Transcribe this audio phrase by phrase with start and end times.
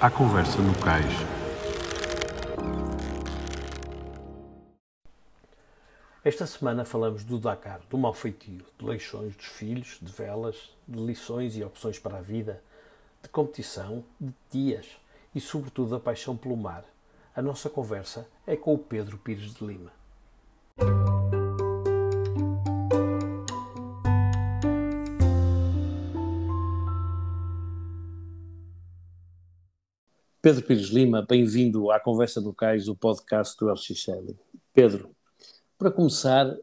[0.00, 1.12] À conversa no cais.
[6.24, 11.00] Esta semana falamos do Dakar, do mau feitio, de leixões dos filhos, de velas, de
[11.00, 12.62] lições e opções para a vida,
[13.20, 14.86] de competição, de dias
[15.34, 16.84] e, sobretudo, da paixão pelo mar.
[17.34, 19.97] A nossa conversa é com o Pedro Pires de Lima.
[30.48, 34.34] Pedro Pires Lima, bem-vindo à Conversa do Cais, o podcast do LX Shelley.
[34.72, 35.14] Pedro,
[35.76, 36.56] para começar,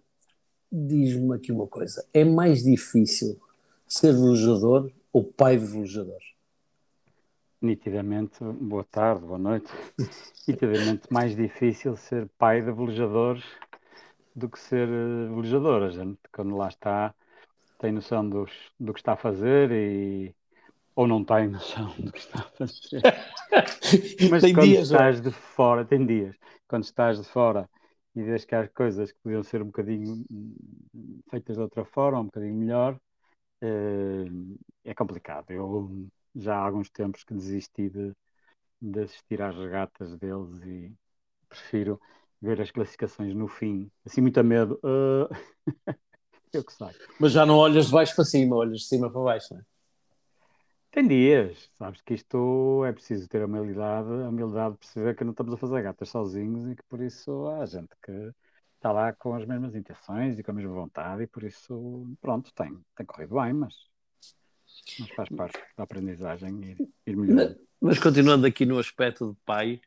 [0.71, 3.39] diz-me aqui uma coisa: é mais difícil
[3.87, 6.17] ser velejador ou pai de velejador?
[7.61, 9.67] Nitidamente, boa tarde, boa noite.
[10.47, 13.43] Nitidamente mais difícil ser pai de velejadores
[14.35, 15.83] do que ser eh, velejador.
[15.83, 17.13] A gente, quando lá está,
[17.77, 20.33] tem noção dos, do que está a fazer e
[20.95, 23.01] ou não tem noção do que está a fazer.
[24.31, 26.35] Mas tem quando dias, estás de fora, tem dias,
[26.67, 27.69] quando estás de fora
[28.15, 32.21] e vês que há coisas que podiam ser um bocadinho hum, feitas de outra forma,
[32.21, 32.97] um bocadinho melhor,
[33.61, 34.25] é,
[34.85, 35.51] é complicado.
[35.51, 38.13] Eu já há alguns tempos que desisti de,
[38.81, 40.93] de assistir às regatas deles e
[41.49, 41.99] prefiro
[42.41, 43.91] ver as classificações no fim.
[44.05, 44.79] Assim, muito a medo.
[44.81, 45.27] Uh...
[46.53, 46.89] eu que sei.
[47.19, 49.74] Mas já não olhas de baixo para cima, olhas de cima para baixo, não é?
[50.95, 55.25] Tem dias, sabes que isto é preciso ter a humildade, a humildade de perceber que
[55.25, 58.31] não estamos a fazer gatas sozinhos e que por isso há gente que
[58.77, 62.49] está lá com as mesmas intenções e com a mesma vontade e por isso, pronto,
[62.53, 63.75] tem, tem corrido bem, mas,
[64.97, 67.59] mas faz parte da aprendizagem ir, ir melhorando.
[67.81, 69.81] Mas, continuando aqui no aspecto de pai,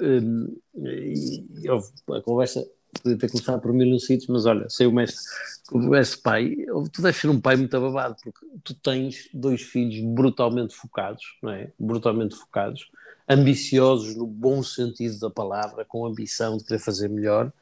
[0.00, 2.68] hum, e, a conversa
[3.02, 5.20] podia ter começado por mil sítios, mas olha, sei o mestre,
[5.68, 6.56] como esse pai,
[6.92, 11.52] tu deves ser um pai muito ababado, porque tu tens dois filhos brutalmente focados, não
[11.52, 11.70] é?
[11.78, 12.90] Brutalmente focados,
[13.28, 17.52] ambiciosos no bom sentido da palavra, com ambição de querer fazer melhor,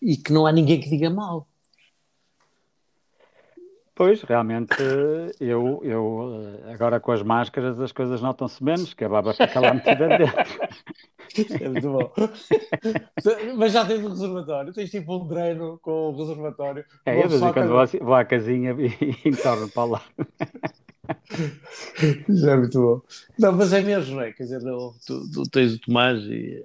[0.00, 1.46] e que não há ninguém que diga mal.
[3.94, 4.76] Pois, realmente,
[5.40, 9.72] eu, eu agora com as máscaras as coisas notam-se menos, que a baba fica lá
[9.72, 10.36] metida dentro.
[11.60, 12.12] É muito bom.
[13.56, 16.84] Mas já tens um reservatório, tens tipo um dreno com o reservatório.
[17.04, 20.02] É, eu de quando vou, assim, vou à casinha e entorno para lá.
[22.28, 23.00] Já é muito bom.
[23.38, 24.32] Não, mas é mesmo, não é?
[24.32, 26.64] Quer dizer, não, tu, tu, tens o Tomás e,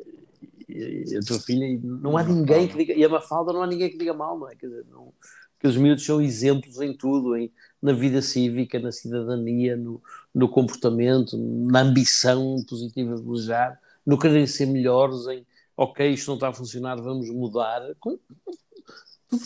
[0.68, 3.62] e, e, a tua filha e não há ninguém que diga, e a Mafalda não
[3.62, 4.56] há ninguém que diga mal, não é?
[4.56, 5.14] Quer dizer, não,
[5.59, 7.52] que os miúdos são exemplos em tudo, em,
[7.82, 10.02] na vida cívica, na cidadania, no,
[10.34, 15.46] no comportamento, na ambição positiva de velejar no querer ser melhores, em
[15.76, 17.82] ok, isto não está a funcionar, vamos mudar.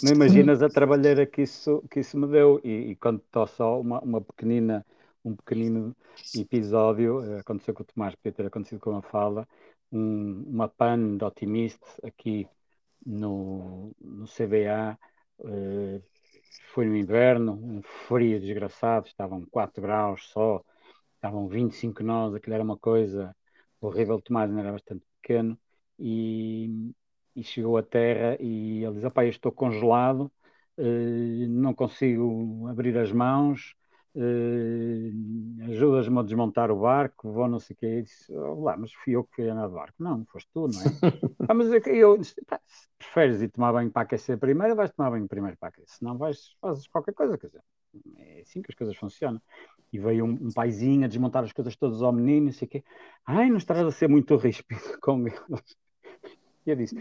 [0.04, 3.80] Não imaginas a trabalheira que isso, que isso me deu, e, e quando estou só
[3.80, 4.86] uma, uma pequenina,
[5.24, 5.96] um pequenino
[6.36, 9.48] episódio, eh, aconteceu com o Tomás, podia ter acontecido com a Fala,
[9.92, 12.48] um, uma pan de otimista aqui
[13.06, 14.98] no, no CBA,
[15.40, 16.04] uh,
[16.74, 20.64] foi no inverno, um frio desgraçado, estavam 4 graus só,
[21.16, 23.36] estavam 25 nós, aquilo era uma coisa
[23.85, 25.57] o Rebel Tomás era bastante pequeno
[26.00, 26.91] e,
[27.35, 30.31] e chegou à terra e ele diz, opá, eu estou congelado,
[30.78, 33.75] uh, não consigo abrir as mãos,
[34.16, 37.88] uh, ajudas-me a desmontar o barco, vou não sei o quê.
[38.00, 39.96] E disse, oh, lá, mas fui eu que fui andar de barco.
[40.00, 40.86] Não, foste tu, não é?
[41.50, 45.12] ah, mas eu, eu disse, se preferes ir tomar banho para aquecer primeiro, vais tomar
[45.12, 47.62] banho primeiro para aquecer, senão vais, fazes qualquer coisa, quer dizer,
[48.18, 49.42] é assim que as coisas funcionam
[49.92, 52.70] e veio um, um paizinho a desmontar as coisas todas ao menino, não sei o
[52.70, 52.84] quê.
[53.25, 55.78] Ai, não estás a ser muito ríspido com eles.
[56.66, 56.96] E eu disse,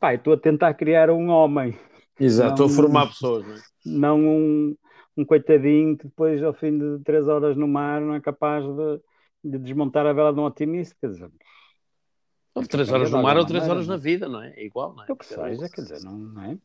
[0.00, 1.78] pai, estou a tentar criar um homem.
[2.18, 3.46] Exato, estou a formar pessoas.
[3.84, 3.98] Não, é?
[3.98, 4.76] não um,
[5.16, 9.00] um coitadinho que depois, ao fim de três horas no mar, não é capaz de,
[9.44, 11.30] de desmontar a vela de um otimista, quer dizer...
[12.54, 14.52] Ou três horas no mar ou três horas na vida, não é?
[14.56, 15.06] É igual, não é?
[15.10, 16.58] O que seja, quer dizer, não, não é?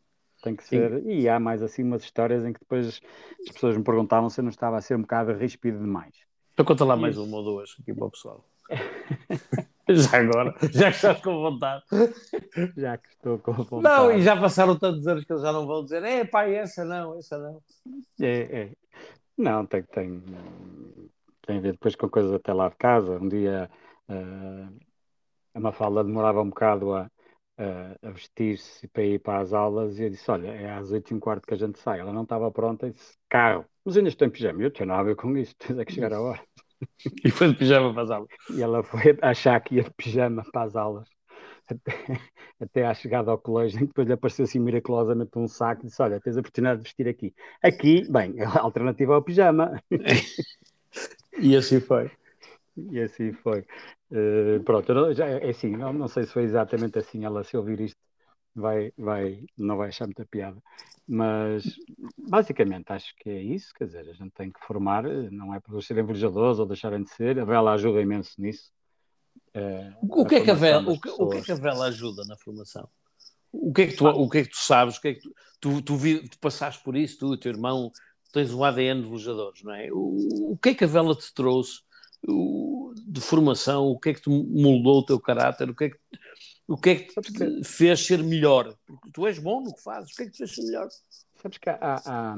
[0.44, 1.02] Tem que ser.
[1.02, 1.10] Sim.
[1.10, 3.02] E há mais assim umas histórias em que depois
[3.48, 6.14] as pessoas me perguntavam se eu não estava a ser um bocado ríspido demais.
[6.54, 8.46] Então conta lá mais uma ou duas aqui para o pessoal.
[9.96, 11.84] já agora, já que estás com vontade.
[12.76, 13.84] Já que estou com vontade.
[13.84, 16.84] Não, e já passaram tantos anos que eles já não vão dizer, é pai, essa
[16.84, 17.62] não, essa não.
[18.20, 18.72] É, é.
[19.38, 20.24] Não, tem, tem,
[21.46, 23.20] tem a ver depois com coisas até lá de casa.
[23.20, 23.70] Um dia
[24.10, 24.78] uh,
[25.54, 27.10] a Mafalda demorava um bocado a,
[27.58, 31.16] a, vestir-se para ir para as aulas e eu disse: Olha, é às oito e
[31.16, 32.00] um quarto que a gente sai.
[32.00, 34.62] Ela não estava pronta e disse: Carro, mas ainda estou em pijama.
[34.62, 36.42] Eu tenho nada a ver com isso, tens é que chegar a hora.
[37.24, 38.30] E foi de pijama para as aulas.
[38.50, 41.08] E ela foi achar que ia de pijama para as aulas.
[41.68, 41.92] Até,
[42.62, 46.02] até à chegada ao colégio, e depois lhe apareceu assim miraculosamente um saco e disse:
[46.02, 47.34] Olha, tens a oportunidade de vestir aqui.
[47.62, 49.82] Aqui, bem, a alternativa ao pijama.
[51.40, 52.12] E assim foi.
[52.78, 53.66] E assim foi.
[54.12, 57.26] Uh, pronto, já, é assim, não, não sei se foi exatamente assim.
[57.26, 57.98] Ela, se ouvir isto,
[58.60, 60.62] vai, vai, não vai achar muita piada.
[61.08, 61.64] Mas,
[62.18, 63.74] basicamente, acho que é isso.
[63.74, 67.10] Quer dizer, a gente tem que formar, não é por serem velejadores ou deixarem de
[67.12, 67.40] ser.
[67.40, 68.72] A vela ajuda imenso nisso.
[69.56, 71.86] Uh, o, que é que a vela, o, que, o que é que a vela
[71.86, 72.88] ajuda na formação?
[73.52, 74.98] O que é que tu, o que é que tu sabes?
[74.98, 77.38] O que é que tu, tu, tu, vi, tu passaste por isso, tu e o
[77.38, 77.92] teu irmão,
[78.34, 79.90] tens um ADN de velejadores, não é?
[79.92, 81.80] O, o que é que a vela te trouxe
[82.28, 83.86] o, de formação?
[83.86, 85.70] O que é que te moldou o teu caráter?
[85.70, 85.98] O que é que,
[86.68, 88.76] o que, é que te fez ser melhor?
[88.86, 90.88] Porque tu és bom no que fazes, o que é que te fez ser melhor?
[91.42, 92.36] Sabes que há, há,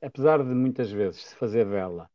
[0.00, 2.10] apesar de muitas vezes se fazer vela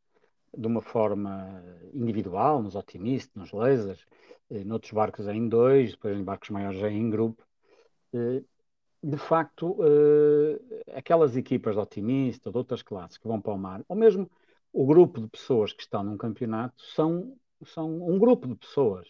[0.58, 1.64] de uma forma
[1.94, 4.06] individual, nos otimistas, nos lasers,
[4.50, 7.44] eh, noutros barcos é em dois, depois em barcos maiores é em grupo,
[8.14, 8.42] eh,
[9.04, 13.84] de facto, eh, aquelas equipas de otimista, de outras classes que vão para o mar,
[13.88, 14.30] ou mesmo
[14.74, 19.08] o grupo de pessoas que estão num campeonato, são, são um grupo de pessoas.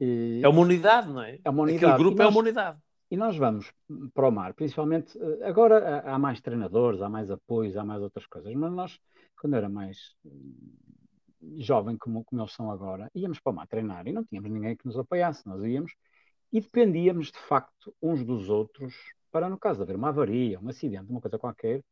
[0.00, 1.38] Eh, é uma unidade, não é?
[1.44, 1.84] É uma unidade.
[1.84, 2.78] Aquele grupo nós, é uma unidade.
[3.10, 3.72] E nós vamos
[4.12, 8.52] para o mar, principalmente, agora há mais treinadores, há mais apoios, há mais outras coisas,
[8.54, 9.00] mas nós,
[9.40, 10.14] quando era mais
[11.56, 14.76] jovem como, como eles são agora, íamos para o mar treinar e não tínhamos ninguém
[14.76, 15.94] que nos apoiasse, nós íamos
[16.52, 18.94] e dependíamos de facto uns dos outros
[19.30, 21.82] para, no caso de haver uma avaria, um acidente, uma coisa qualquer,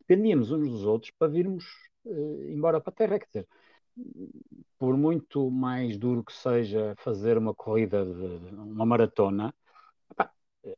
[0.00, 1.64] dependíamos uns dos outros para virmos
[2.04, 3.18] uh, embora para a Terra.
[3.18, 3.48] Quer dizer,
[4.78, 9.54] por muito mais duro que seja fazer uma corrida, de, uma maratona,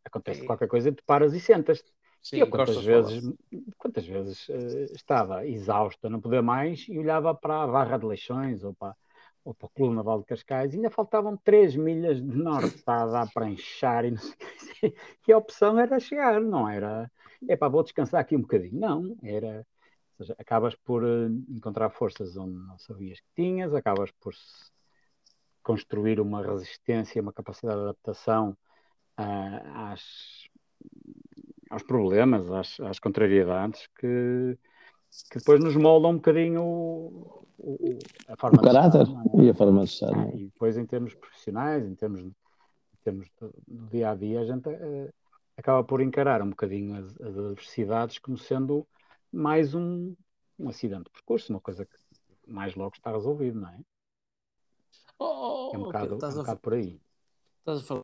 [0.04, 1.92] acontece qualquer coisa, tu paras e sentas-te.
[2.20, 3.32] Sim, eu quantas vezes,
[3.76, 8.64] quantas vezes uh, estava exausta, não poder mais, e olhava para a Barra de Leixões
[8.64, 8.94] ou para
[9.44, 13.32] ou para o Clube Naval de Cascais, ainda faltavam 3 milhas de norte para dar
[13.32, 14.94] para enchar e não sei o que.
[15.26, 17.10] E a opção era chegar, não era,
[17.48, 18.78] é para vou descansar aqui um bocadinho.
[18.78, 19.66] Não, era,
[20.18, 24.34] ou seja, acabas por uh, encontrar forças onde não sabias que tinhas, acabas por
[25.62, 28.56] construir uma resistência, uma capacidade de adaptação
[29.18, 30.02] uh, às,
[31.70, 34.58] aos problemas, às, às contrariedades que,
[35.30, 37.98] que depois nos moldam um bocadinho o,
[38.28, 39.44] a forma o caráter é?
[39.44, 40.12] e a forma de estar.
[40.14, 42.34] Ah, e depois, em termos profissionais, em termos, em
[43.04, 45.12] termos do dia a dia, a gente uh,
[45.56, 48.86] acaba por encarar um bocadinho as, as adversidades como sendo
[49.32, 50.14] mais um,
[50.58, 51.96] um acidente de percurso, uma coisa que
[52.46, 53.80] mais logo está resolvido, não é?
[55.18, 57.00] Oh, é um bocado, okay, é um bocado por aí.
[57.58, 58.02] Estás a falar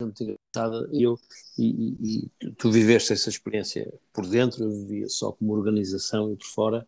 [0.00, 1.18] muito engraçada e eu
[1.56, 6.36] e, e, e, tu viveste essa experiência por dentro, eu vivia só como organização e
[6.36, 6.86] por fora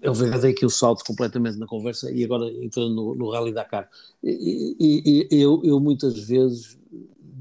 [0.00, 3.90] eu dei aqui o salto completamente na conversa e agora entrando no, no Rally Dakar.
[4.22, 6.78] E, e, e, eu, eu muitas vezes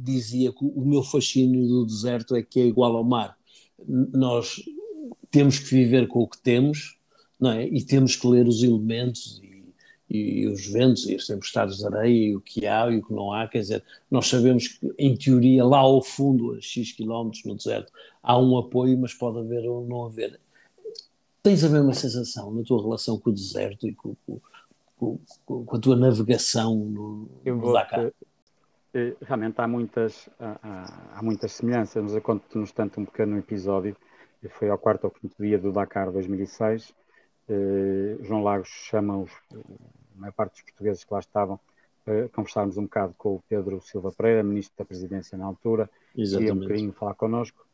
[0.04, 3.38] dizia que o meu fascínio do deserto é que é igual ao mar.
[3.87, 4.61] Nós
[5.29, 6.97] temos que viver com o que temos,
[7.39, 7.65] não é?
[7.67, 9.73] E temos que ler os elementos e,
[10.09, 13.13] e os ventos e as tempestades de areia e o que há e o que
[13.13, 13.47] não há.
[13.47, 17.91] Quer dizer, nós sabemos que, em teoria, lá ao fundo, a X quilómetros no deserto,
[18.21, 20.39] há um apoio, mas pode haver ou não haver
[21.45, 25.75] Tens a mesma sensação na tua relação com o deserto e com, com, com, com
[25.75, 28.11] a tua navegação no, no Dakar?
[28.95, 33.94] Eh, realmente há muitas, há, há muitas semelhanças, mas eu conto-nos tanto um pequeno episódio,
[34.51, 36.95] foi ao quarto ou quinto dia do Dakar 2006,
[37.50, 41.60] eh, João Lagos chama os, a maior parte dos portugueses que lá estavam,
[42.08, 46.51] uh, conversarmos um bocado com o Pedro Silva Pereira, ministro da Presidência na altura, e
[46.51, 47.65] um bocadinho falar connosco.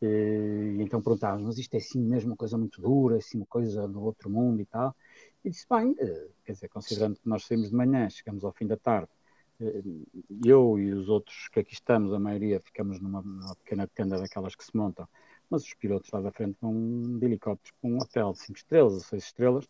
[0.00, 3.86] E então perguntávamos, mas isto é assim mesmo uma coisa muito dura, assim uma coisa
[3.86, 4.96] do outro mundo e tal.
[5.44, 8.66] E disse, bem, eh, quer dizer, considerando que nós saímos de manhã, chegamos ao fim
[8.66, 9.19] da tarde, eh,
[10.44, 14.54] eu e os outros que aqui estamos, a maioria, ficamos numa, numa pequena tenda daquelas
[14.54, 15.08] que se montam,
[15.48, 18.92] mas os pilotos lá da frente vão de helicópteros com um hotel de 5 estrelas
[18.94, 19.68] ou 6 estrelas.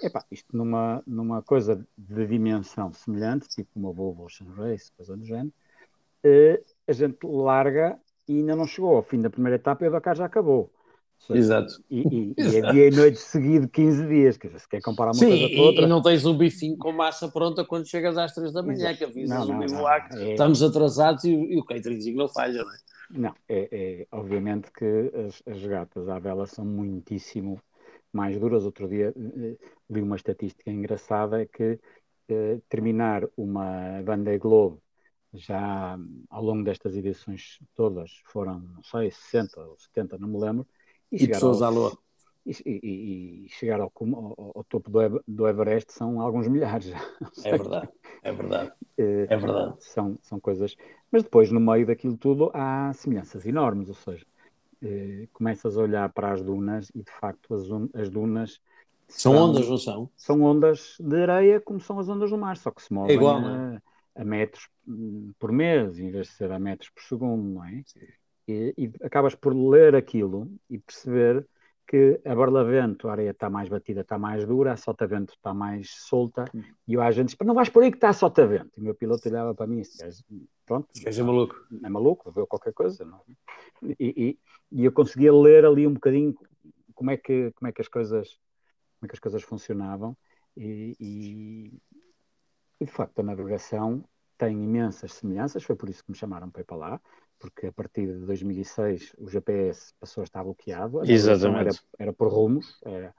[0.00, 5.24] Epá, isto numa, numa coisa de dimensão semelhante, tipo uma Volvo Ocean Race, coisa do
[5.24, 5.52] género,
[6.24, 9.90] eh, a gente larga e ainda não chegou ao fim da primeira etapa e o
[9.90, 10.72] Dakar já acabou.
[11.30, 11.82] Exato.
[11.90, 14.36] E, e, e é dia e noite seguido, 15 dias.
[14.36, 15.84] Quer dizer, se quer comparar uma Sim, coisa com outra.
[15.84, 19.04] E não tens o bifinho com massa pronta quando chegas às 3 da manhã, que
[19.04, 20.32] avisas o bivouac, é...
[20.32, 22.76] estamos atrasados e, e o cateringzinho não falha, não é?
[23.10, 27.60] Não, é, é obviamente que as, as gatas à vela são muitíssimo
[28.12, 28.64] mais duras.
[28.64, 29.56] Outro dia eh,
[29.90, 31.78] li uma estatística engraçada que
[32.28, 34.80] eh, terminar uma Vendée Globe
[35.34, 35.98] já
[36.30, 40.66] ao longo destas edições todas foram, não sei, 60 ou 70, não me lembro.
[41.12, 41.98] E, e chegar pessoas ao, à Lua.
[42.44, 47.00] E, e, e chegar ao, ao, ao, topo do, do Everest são alguns milhares já.
[47.44, 47.88] É verdade,
[48.22, 48.72] é verdade.
[48.98, 49.76] É, é verdade.
[49.80, 50.76] São, são coisas.
[51.10, 54.26] Mas depois, no meio daquilo tudo, há semelhanças enormes, ou seja,
[54.82, 57.62] eh, começas a olhar para as dunas e de facto as,
[57.94, 58.60] as dunas
[59.06, 60.10] São, são, ondas, não são?
[60.16, 63.16] São ondas de areia como são as ondas do mar, só que se movem é
[63.16, 63.82] igual, a, é?
[64.20, 67.84] a, metros hum, por mês, em vez de ser a metros por segundo, não é?
[68.46, 71.46] E, e, acabas por ler aquilo e perceber
[71.86, 75.90] que a Barlavento, a areia está mais batida, está mais dura, a Sotavento está mais
[75.90, 76.62] solta, hum.
[76.88, 78.70] e o agente diz, não vais por aí que está a Sotavento.
[78.76, 80.24] E o meu piloto olhava para mim e disse,
[80.64, 80.88] pronto.
[81.04, 81.56] É maluco.
[81.84, 83.04] É maluco, vê qualquer coisa.
[83.04, 83.18] Não?
[83.18, 83.96] É?
[83.98, 84.38] E, e,
[84.72, 86.34] e, eu conseguia ler ali um bocadinho
[86.94, 88.38] como é que, como é que, as, coisas,
[88.98, 90.16] como é que as coisas funcionavam,
[90.56, 91.80] e, e,
[92.80, 94.04] e de facto a navegação
[94.38, 97.00] tem imensas semelhanças, foi por isso que me chamaram para ir para lá,
[97.42, 101.00] porque a partir de 2006 o GPS passou a estar bloqueado.
[101.00, 101.60] A Exatamente.
[101.60, 103.12] Era, era por rumos, era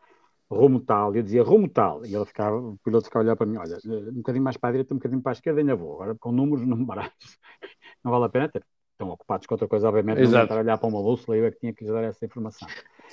[0.49, 3.45] rumo tal, eu dizia rumo tal, e ele ficava, o piloto ficava a olhar para
[3.45, 5.95] mim, olha, um bocadinho mais para a direita, um bocadinho para a esquerda, ainda vou.
[5.95, 7.37] Agora com números numerados,
[8.03, 8.63] não vale a pena ter.
[8.91, 10.35] Estão ocupados com outra coisa, obviamente, Exato.
[10.35, 12.23] não estar a olhar para uma bússola, eu é que tinha que lhes dar essa
[12.23, 12.67] informação.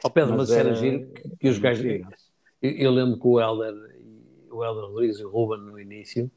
[0.04, 1.84] Oh, Pedro, mas, mas era giro que os gajos.
[2.62, 3.74] Eu, eu lembro que o Helder,
[4.50, 6.30] o Helder Luiz e o Ruben no início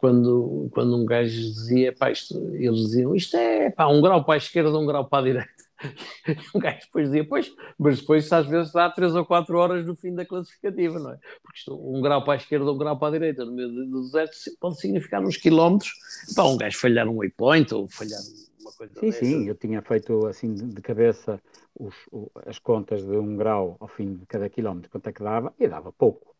[0.00, 4.34] quando, quando um gajo dizia, pá, isto, eles diziam, isto é pá, um grau para
[4.34, 5.60] a esquerda, um grau para a direita.
[6.54, 9.94] um gajo depois dizia, pois, mas depois às vezes dá 3 ou 4 horas no
[9.94, 11.18] fim da classificativa, não é?
[11.42, 14.00] Porque isto, um grau para a esquerda, um grau para a direita, no meio do
[14.00, 15.92] deserto, pode significar uns quilómetros,
[16.34, 18.20] para um gajo falhar um waypoint ou falhar
[18.60, 19.24] uma coisa Sim, dessa.
[19.24, 21.40] sim, eu tinha feito assim de cabeça
[21.78, 21.94] os,
[22.46, 25.68] as contas de um grau ao fim de cada quilómetro, quanto é que dava, e
[25.68, 26.34] dava pouco.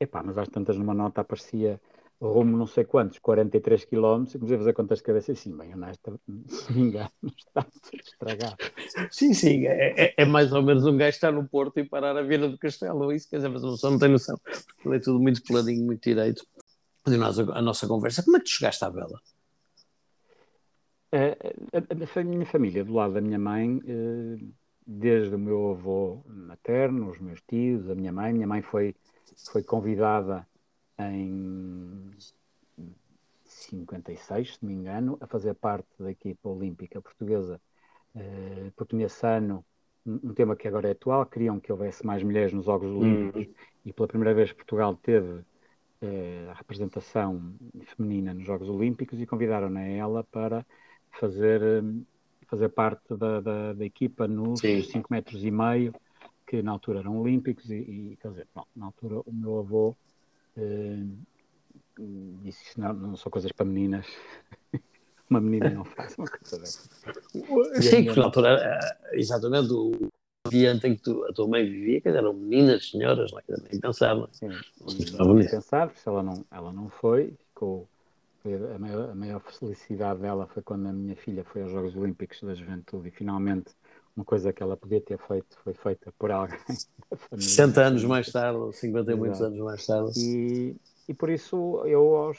[0.00, 1.80] Epá, mas às tantas numa nota aparecia
[2.28, 5.56] rumo não sei quantos, 43 km, e comecei a fazer contas de cabeça e sim,
[5.56, 8.56] bem honesto, se me engano, está tudo estragado.
[9.10, 12.16] Sim, sim, é, é, é, mais ou menos um gajo estar no Porto e parar
[12.16, 14.38] a Vila do Castelo, ou isso, quer dizer, mas a pessoa não tem noção,
[14.82, 16.46] porque é tudo muito coladinho, muito direito.
[17.04, 19.20] De nós, a, nossa conversa, como é que tu chegaste à vela?
[21.10, 21.16] A,
[21.76, 24.44] a, a, minha família, do lado da minha mãe, eh,
[24.86, 28.94] desde o meu avô materno, os meus tios, a minha mãe, minha mãe foi,
[29.50, 30.46] foi convidada
[31.10, 32.10] em
[33.44, 37.60] 56, se me engano, a fazer parte da equipa olímpica portuguesa,
[38.76, 39.64] porque nesse ano,
[40.06, 43.54] um tema que agora é atual, queriam que houvesse mais mulheres nos Jogos Olímpicos uhum.
[43.84, 45.42] e pela primeira vez Portugal teve
[46.00, 47.54] eh, a representação
[47.84, 50.66] feminina nos Jogos Olímpicos e convidaram-na ela para
[51.12, 51.82] fazer, eh,
[52.48, 55.94] fazer parte da, da, da equipa nos 5 metros e meio,
[56.44, 59.96] que na altura eram olímpicos e, e quer dizer, não, na altura o meu avô
[60.56, 61.08] Uh,
[62.42, 64.06] disse que não, não são coisas para meninas.
[65.32, 66.88] uma menina não faz uma coisa dessa.
[67.80, 70.08] Sim, que na altura, eh, exatamente, o
[70.46, 73.80] ambiente em que tu, a tua mãe vivia, que eram meninas, senhoras, lá, que nem
[73.80, 74.28] pensavam.
[74.32, 74.48] Sim,
[75.18, 77.88] não pensar, porque ela não, ela não foi, ficou.
[78.74, 82.42] A, maior, a maior felicidade dela foi quando a minha filha foi aos Jogos Olímpicos
[82.42, 83.70] da Juventude e finalmente
[84.16, 86.58] uma coisa que ela podia ter feito foi feita por alguém.
[87.36, 90.12] 60 anos mais tarde, ou 50 e muitos anos mais tarde.
[90.18, 90.76] E,
[91.08, 92.38] e por isso eu, aos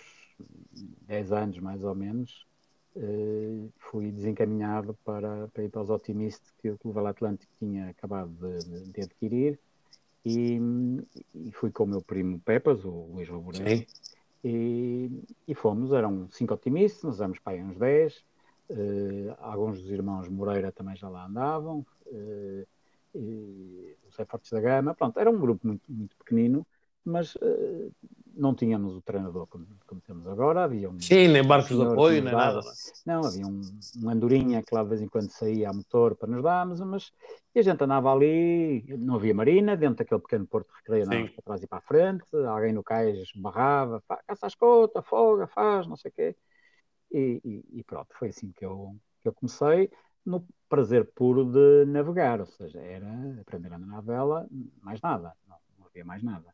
[1.08, 2.46] 10 anos mais ou menos,
[2.96, 8.32] uh, fui desencaminhado para, para ir para os otimistas que o Clube Atlântico tinha acabado
[8.32, 9.60] de, de adquirir.
[10.26, 10.58] E,
[11.36, 13.86] e, fui com o meu primo Pepas, o Luís Laboreiro,
[14.42, 15.12] e,
[15.46, 18.33] e fomos, eram cinco otimistas, nós éramos para aí uns 10, Uh,
[19.40, 22.68] alguns dos irmãos Moreira também já lá andavam, uh,
[23.16, 26.66] e o Zé Fortes da Gama, pronto, era um grupo muito, muito pequenino,
[27.06, 27.92] mas uh,
[28.36, 31.00] não tínhamos o treinador como, como, temos agora, havia um...
[31.00, 32.62] Sim, nem barcos de apoio, nem nada.
[33.06, 33.62] Não, havia um,
[34.02, 37.12] um andorinha que lá de vez em quando saía a motor para nos darmos, mas
[37.54, 41.32] e a gente andava ali, não havia marina, dentro daquele pequeno porto de recreio, andávamos
[41.32, 45.86] para trás e para a frente, alguém no cais barrava, caça a escota, folga, faz,
[45.86, 46.36] não sei o quê.
[47.14, 49.92] E, e, e, pronto, foi assim que eu, que eu comecei
[50.26, 53.08] no prazer puro de navegar, ou seja, era
[53.40, 54.48] aprender a andar na vela,
[54.82, 56.54] mais nada, não, não havia mais nada.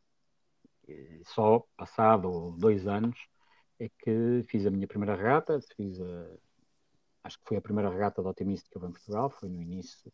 [0.88, 3.18] E só passado dois anos
[3.80, 6.28] é que fiz a minha primeira regata, fiz a,
[7.24, 9.62] acho que foi a primeira regata de otimista que eu vi em Portugal, foi no
[9.62, 10.12] início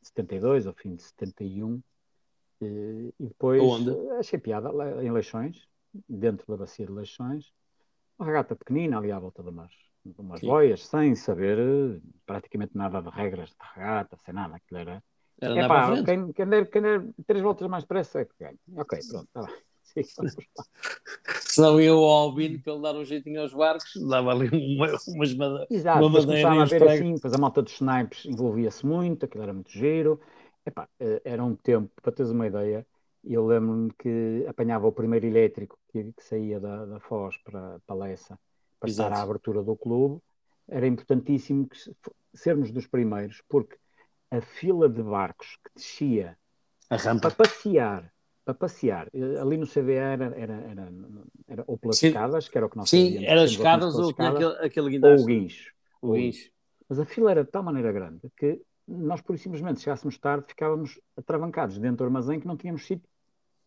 [0.00, 1.82] de 72, ao fim de 71,
[2.60, 3.90] e, e depois Onde?
[4.18, 4.70] achei piada
[5.02, 5.66] em Leixões,
[6.08, 7.52] dentro da bacia de Leixões,
[8.20, 9.70] uma regata pequenina ali à volta mar,
[10.18, 10.46] umas Sim.
[10.46, 15.02] boias, sem saber eh, praticamente nada de regras de regata, sem nada, aquilo era.
[15.40, 18.58] era é pá, quem, quem, der, quem der três voltas mais depressa é que ganha.
[18.76, 19.54] Ok, pronto, está bem.
[21.40, 24.86] Se não ia o Albino para ele dar um jeitinho aos barcos, dava ali uma,
[25.08, 26.20] umas madeira, Exato, uma.
[26.20, 30.20] Começava a ver assim, depois a malta dos snipes envolvia-se muito, aquilo era muito giro.
[30.64, 32.86] Epá, eh, era um tempo, para teres uma ideia,
[33.24, 37.96] eu lembro-me que apanhava o primeiro elétrico que, que saía da, da Foz para, para
[37.96, 38.38] Lessa,
[38.78, 39.08] para Exato.
[39.08, 40.20] estar à abertura do clube.
[40.68, 41.76] Era importantíssimo que,
[42.34, 43.76] sermos dos primeiros, porque
[44.30, 46.38] a fila de barcos que descia
[46.88, 47.30] a rampa.
[47.30, 48.12] para passear
[48.44, 49.08] para passear.
[49.12, 50.88] Eh, ali no CVA era, era, era,
[51.48, 52.08] era ou pelas Sim.
[52.08, 55.06] escadas, que era o que nós Sim, fazíamos, era tínhamos escadas ou escada, aquele, aquele
[55.06, 55.72] ou o guincho.
[56.02, 56.50] O guincho.
[56.88, 60.46] Mas a fila era de tal maneira grande que nós, por simplesmente, se chegássemos tarde,
[60.48, 63.08] ficávamos atravancados dentro do armazém que não tínhamos sítio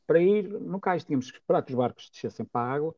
[0.06, 1.06] para ir no cais.
[1.06, 2.96] Tínhamos que esperar que os barcos descessem para a água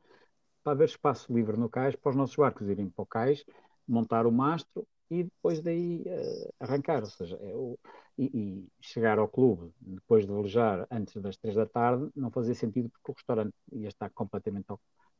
[0.63, 3.45] para haver espaço livre no cais, para os nossos barcos irem para o cais,
[3.87, 7.01] montar o mastro e depois daí uh, arrancar.
[7.03, 7.77] Ou seja, é o,
[8.17, 12.55] e, e, chegar ao clube depois de velejar antes das três da tarde não fazia
[12.55, 14.65] sentido porque o restaurante ia estar completamente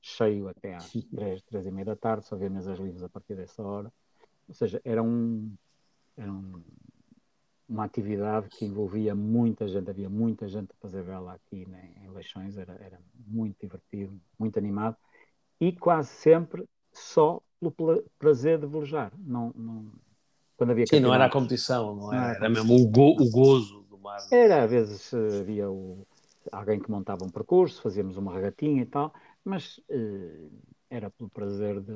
[0.02, 3.36] cheio até às três, três e meia da tarde, só havia mesas livres a partir
[3.36, 3.94] dessa hora.
[4.48, 5.54] Ou seja, era um,
[6.18, 6.64] era um
[7.68, 12.10] uma atividade que envolvia muita gente, havia muita gente a fazer vela aqui né, em
[12.10, 14.96] Leixões, era, era muito divertido, muito animado
[15.60, 19.12] e quase sempre só pelo prazer de velejar.
[19.18, 19.92] Não, não,
[20.56, 23.82] quando havia Sim, não era a competição, não era, era mesmo o, go, o gozo
[23.90, 24.20] do mar.
[24.32, 26.06] Era, às vezes havia o,
[26.52, 30.48] alguém que montava um percurso, fazíamos uma regatinha e tal, mas eh,
[30.90, 31.94] era pelo prazer de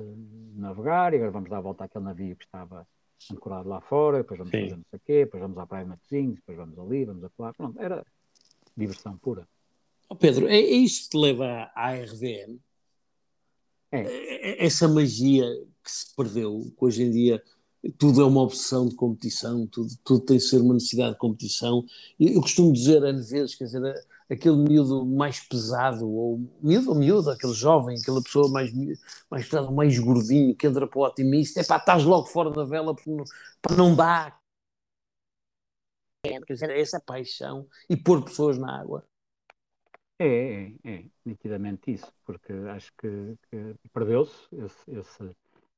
[0.56, 2.88] navegar e agora vamos dar a volta àquele navio que estava
[3.32, 4.64] ancorado lá fora, depois vamos Sim.
[4.64, 7.24] fazer não sei o quê, depois vamos à Praia de Matosinhos, depois vamos ali, vamos
[7.24, 7.54] a lá.
[7.54, 8.06] Pronto, era
[8.76, 9.48] diversão pura.
[10.10, 12.60] Oh Pedro, é, é isto que te leva à RVM?
[13.92, 14.02] É.
[14.02, 14.64] é.
[14.64, 14.66] é.
[14.66, 15.46] Essa magia
[15.84, 17.44] que se perdeu, que hoje em dia
[17.98, 21.86] tudo é uma opção de competição, tudo, tudo tem que ser uma necessidade de competição.
[22.20, 27.32] Eu costumo dizer, às vezes, quer dizer, aquele miúdo mais pesado, ou miúdo ou miúdo,
[27.32, 28.72] aquele jovem, aquela pessoa mais,
[29.30, 32.94] mais mais gordinho, que entra para o otimista, é pá, estás logo fora da vela
[32.94, 33.26] porque não,
[33.62, 34.40] pá, não dá.
[36.24, 39.06] Quer dizer, essa paixão e pôr pessoas na água.
[40.22, 44.36] É, é, é, nitidamente isso, porque acho que, que perdeu-se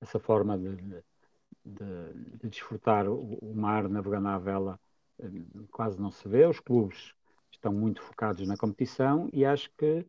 [0.01, 4.79] essa forma de, de, de desfrutar o, o, mar navegando à vela,
[5.19, 5.27] eh,
[5.69, 6.47] quase não se vê.
[6.47, 7.13] Os clubes
[7.51, 10.05] estão muito focados na competição e acho que,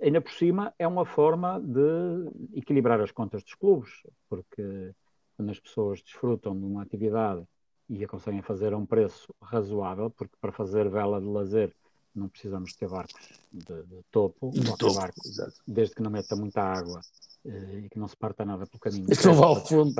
[0.00, 3.90] ainda por cima, é uma forma de equilibrar as contas dos clubes,
[4.28, 4.94] porque
[5.36, 7.42] quando as pessoas desfrutam de uma atividade
[7.88, 11.74] e a conseguem fazer a um preço razoável, porque para fazer vela de lazer
[12.14, 15.20] não precisamos ter barcos de, de topo, de topo barco,
[15.66, 17.00] desde que não meta muita água
[17.44, 19.06] eh, e que não se parta nada pelo caminho.
[19.10, 19.94] Isso vale fundo.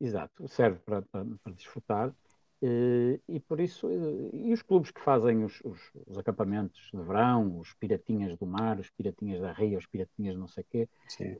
[0.00, 2.14] Exato, serve para, para, para desfrutar
[3.28, 7.58] e por isso, eh, e os clubes que fazem os, os, os, acampamentos de verão,
[7.58, 10.88] os piratinhas do mar, os piratinhas da ria, os piratinhas não sei o quê,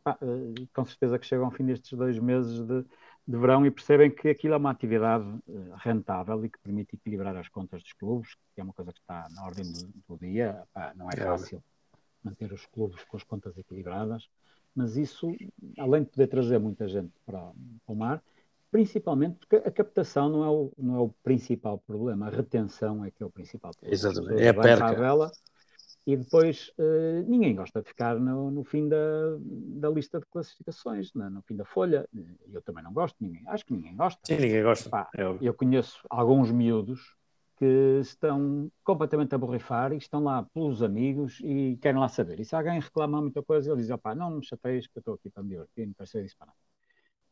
[0.03, 2.85] pá, eh, com certeza que chegam ao fim destes dois meses de,
[3.27, 5.27] de verão e percebem que aquilo é uma atividade
[5.77, 9.27] rentável e que permite equilibrar as contas dos clubes, que é uma coisa que está
[9.31, 11.24] na ordem do, do dia, pá, não é, é.
[11.24, 11.62] fácil
[12.22, 14.29] manter os clubes com as contas equilibradas,
[14.74, 15.35] mas isso,
[15.79, 17.53] além de poder trazer muita gente para, para
[17.92, 18.22] o mar,
[18.74, 23.10] principalmente porque a captação não é, o, não é o principal problema, a retenção é
[23.12, 23.94] que é o principal problema.
[23.94, 24.87] Exatamente, é a perca.
[24.87, 25.30] A vela,
[26.04, 28.96] e depois uh, ninguém gosta de ficar no, no fim da,
[29.38, 32.04] da, lista de classificações, no, no, fim da folha.
[32.52, 34.20] Eu também não gosto, ninguém, acho que ninguém gosta.
[34.24, 34.90] Sim, ninguém gosta.
[34.90, 37.14] Pá, é eu conheço alguns miúdos
[37.56, 42.40] que estão completamente a borrifar e estão lá pelos amigos e querem lá saber.
[42.40, 45.14] E se alguém reclamar muita coisa, ele diz: opá, não me chateias que eu estou
[45.14, 46.58] aqui para me divertir, não quero ser isso para nada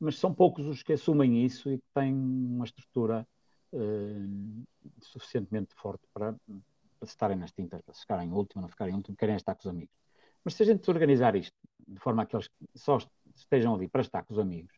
[0.02, 3.26] mas são poucos os que assumem isso e que têm uma estrutura
[3.72, 4.64] uh,
[5.00, 9.54] suficientemente forte para, para estarem nas tintas, para ficarem último, não ficarem último, querem estar
[9.54, 9.94] com os amigos.
[10.44, 12.98] Mas se a gente organizar isto de forma a que eles só
[13.34, 14.74] estejam ali para estar com os amigos,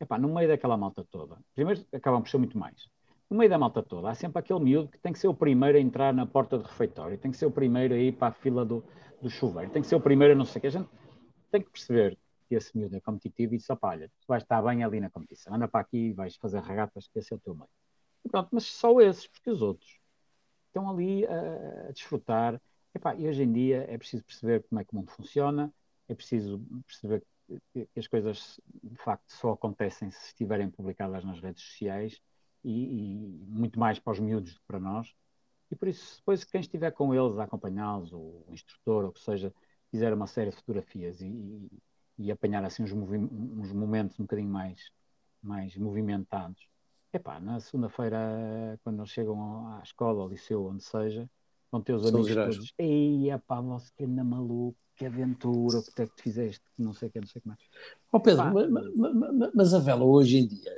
[0.00, 2.88] epá, no meio daquela malta toda, primeiro acabam por ser muito mais.
[3.30, 5.78] No meio da malta toda, há sempre aquele miúdo que tem que ser o primeiro
[5.78, 8.32] a entrar na porta do refeitório, tem que ser o primeiro a ir para a
[8.32, 8.84] fila do,
[9.22, 10.66] do chuveiro, tem que ser o primeiro a não sei o que.
[10.66, 10.88] A gente
[11.52, 12.18] tem que perceber
[12.54, 15.54] esse miúdo é competitivo e disse, opá, olha, tu vais estar bem ali na competição,
[15.54, 17.68] anda para aqui, vais fazer regatas, que esse é o teu meio.
[18.24, 19.98] E pronto, mas só esses, porque os outros
[20.66, 22.60] estão ali a, a desfrutar.
[22.94, 25.72] Epá, e hoje em dia é preciso perceber como é que o mundo funciona,
[26.08, 27.22] é preciso perceber
[27.72, 32.20] que, que as coisas de facto só acontecem se estiverem publicadas nas redes sociais
[32.64, 32.70] e,
[33.14, 35.14] e muito mais para os miúdos do que para nós.
[35.70, 39.52] E por isso, depois, quem estiver com eles a acompanhá-los, o instrutor, ou que seja,
[39.90, 41.70] fizer uma série de fotografias e,
[42.18, 44.90] e apanhar assim uns, uns momentos um bocadinho mais,
[45.42, 46.66] mais movimentados.
[47.12, 51.28] Epá, na segunda-feira, quando eles chegam à escola, ao liceu, onde seja,
[51.70, 52.54] vão ter os São amigos girais.
[52.56, 52.74] todos.
[52.78, 56.92] Ei, epá, você que anda maluco, que aventura, o que é que tu fizeste, não
[56.92, 57.60] sei o que, não sei o que mais.
[58.10, 60.72] Oh Pedro, mas, mas, mas, a vela hoje em dia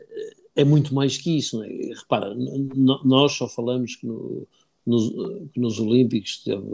[0.57, 1.69] é muito mais que isso, não é?
[1.69, 2.35] Repara,
[3.05, 4.47] nós só falamos que, no,
[4.85, 5.09] nos,
[5.53, 6.67] que nos Olímpicos teve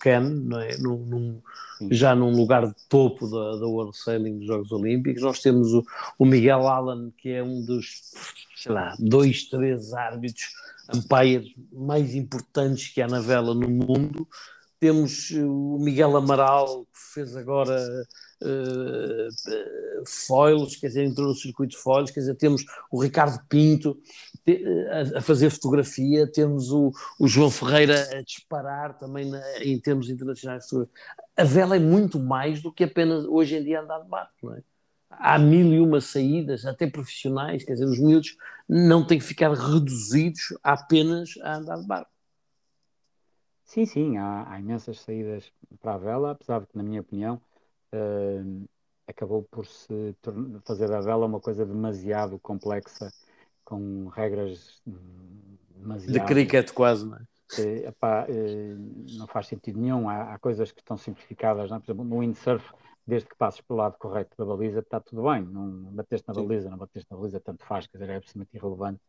[0.00, 0.76] Ken, não é?
[0.78, 1.42] Num, num,
[1.90, 5.22] já num lugar de topo da, da World Sailing dos Jogos Olímpicos.
[5.22, 5.84] Nós temos o,
[6.18, 8.02] o, Miguel Allen, que é um dos,
[8.56, 10.48] sei lá, dois, três árbitros
[10.92, 14.28] umpires mais importantes que há na vela no mundo.
[14.78, 17.80] Temos o Miguel Amaral, que fez agora
[18.42, 23.96] uh, foils, quer dizer, entrou no circuito de foils, quer dizer, temos o Ricardo Pinto
[25.16, 30.66] a, fazer fotografia, temos o, o, João Ferreira a disparar também na, em termos internacionais.
[31.36, 34.62] A vela é muito mais do que apenas hoje em dia andar de barco, é?
[35.10, 38.36] há mil e uma saídas, até profissionais, quer dizer, os miúdos
[38.68, 42.10] não têm que ficar reduzidos apenas a andar de barco.
[43.64, 47.40] Sim, sim, há, há imensas saídas para a vela, apesar de que, na minha opinião,
[47.94, 48.68] uh,
[49.06, 50.14] acabou por se
[50.64, 53.10] fazer da vela uma coisa demasiado complexa,
[53.64, 54.82] com regras
[55.76, 56.12] demasiado...
[56.12, 57.20] De cricket quase, não é?
[57.58, 60.08] Uh, epá, uh, não faz sentido nenhum.
[60.08, 61.80] Há, há, coisas que estão simplificadas, não é?
[61.80, 62.72] por exemplo, no windsurf
[63.06, 65.42] desde que passes pelo lado correto da baliza, está tudo bem.
[65.44, 69.00] Não bateste na baliza, não bateste na baliza, tanto faz, quer dizer, é absolutamente irrelevante.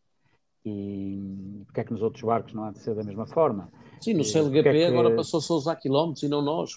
[0.66, 3.72] E porque é que nos outros barcos não há de ser da mesma forma?
[4.02, 4.84] Sim, no CLGP é que...
[4.86, 6.76] agora passou-se a usar quilómetros e não nós.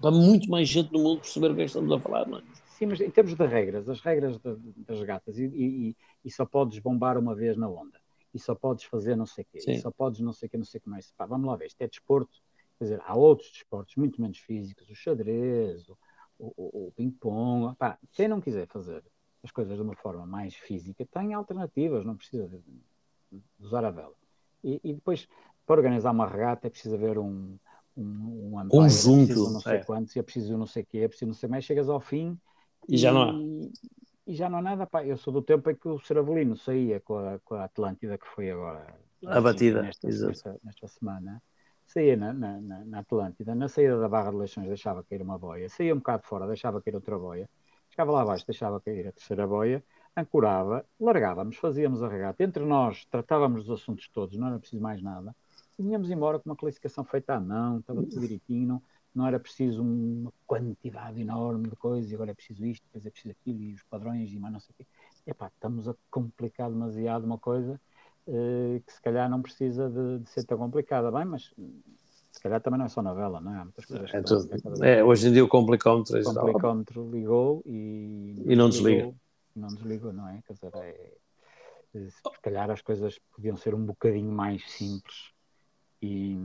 [0.00, 2.38] Para muito mais gente no mundo perceber o que é que estamos a falar, não
[2.38, 2.42] é?
[2.76, 6.44] Sim, mas em termos de regras, as regras de, das gatas, e, e, e, só
[6.44, 7.98] podes bombar uma vez na onda,
[8.34, 9.72] e só podes fazer não sei o quê, Sim.
[9.72, 11.10] e só podes não sei o quê, não sei o que mais.
[11.12, 12.38] Pá, vamos lá ver, isto é desporto,
[12.78, 15.96] quer dizer, há outros desportos muito menos físicos, o xadrez, o,
[16.38, 17.74] o, o ping-pong.
[18.12, 19.02] Quem não quiser fazer
[19.42, 22.60] as coisas de uma forma mais física, tem alternativas, não precisa de,
[23.32, 24.14] de usar a vela.
[24.62, 25.26] E, e, depois,
[25.64, 27.56] para organizar uma regata, é preciso haver um,
[27.96, 29.32] um, um conjunto.
[29.32, 29.84] É não sei é.
[29.84, 31.64] quantos, é preciso não sei o quê, é preciso não sei mais.
[31.64, 32.38] Chegas ao fim
[32.88, 33.32] e, e já não há.
[34.26, 34.86] E, já não há nada.
[34.86, 38.18] Pá, eu sou do tempo em que o Seravelino saía com a, com a Atlântida,
[38.18, 38.86] que foi agora.
[39.26, 41.42] A batida, nesta, nesta, nesta semana
[41.86, 45.68] saía na, na, na, Atlântida, na saída da Barra de Leixões deixava cair uma boia,
[45.68, 47.48] saía um bocado fora, deixava cair outra boia,
[47.90, 49.82] chegava lá abaixo, deixava cair a terceira boia,
[50.16, 52.42] ancorava, largávamos, fazíamos a regata.
[52.42, 55.34] Entre nós tratávamos dos assuntos todos, não era preciso mais nada.
[55.78, 58.82] E vinhamos embora com uma classificação feita à mão, estava tudo direitinho, não,
[59.16, 63.10] não era preciso uma quantidade enorme de coisas, e agora é preciso isto, depois é
[63.10, 64.86] preciso aquilo, e os padrões, e mais não sei o quê.
[65.26, 67.80] Epá, estamos a complicar demasiado uma coisa
[68.28, 71.54] eh, que se calhar não precisa de, de, ser tão complicada, bem, mas
[72.30, 73.58] se calhar também não é só novela, não é?
[73.58, 78.42] Há muitas coisas é, tudo, é hoje em dia o complicómetro, o complicómetro ligou e,
[78.44, 79.14] e não desliga.
[79.54, 80.42] Não desligou, não é?
[80.46, 81.12] Quer dizer, é,
[81.94, 85.30] se calhar as coisas podiam ser um bocadinho mais simples
[86.02, 86.36] e,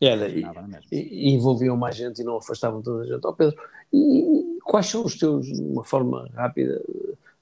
[0.00, 0.44] Era, e,
[0.90, 3.24] e, envolviam mais gente e não afastavam toda a gente.
[3.24, 3.56] Oh, Pedro,
[3.92, 6.82] e quais são os teus, de uma forma rápida,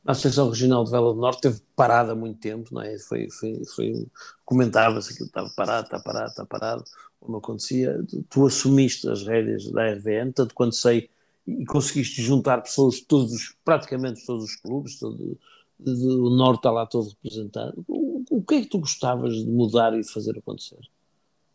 [0.05, 2.99] a Associação Regional de Vela do Norte teve parada há muito tempo, não é?
[2.99, 4.07] Foi, foi, foi
[4.45, 6.85] comentava-se que estava parado, está parado, está parado,
[7.19, 8.05] como acontecia.
[8.09, 11.09] Tu, tu assumiste as rédeas da RVN, tanto quanto sei,
[11.47, 15.39] e conseguiste juntar pessoas de todos, praticamente todos os clubes, todo,
[15.81, 17.83] o Norte está lá todo representado.
[17.89, 20.79] O, o, que é que tu gostavas de mudar e de fazer acontecer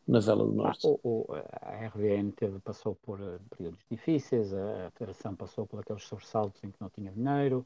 [0.10, 0.88] na Vela do Norte?
[0.88, 1.26] Ah, o,
[1.62, 6.63] a RVN teve, passou por uh, períodos difíceis, a, a Federação passou por aqueles sobressaltos
[6.63, 7.65] em que não tinha dinheiro,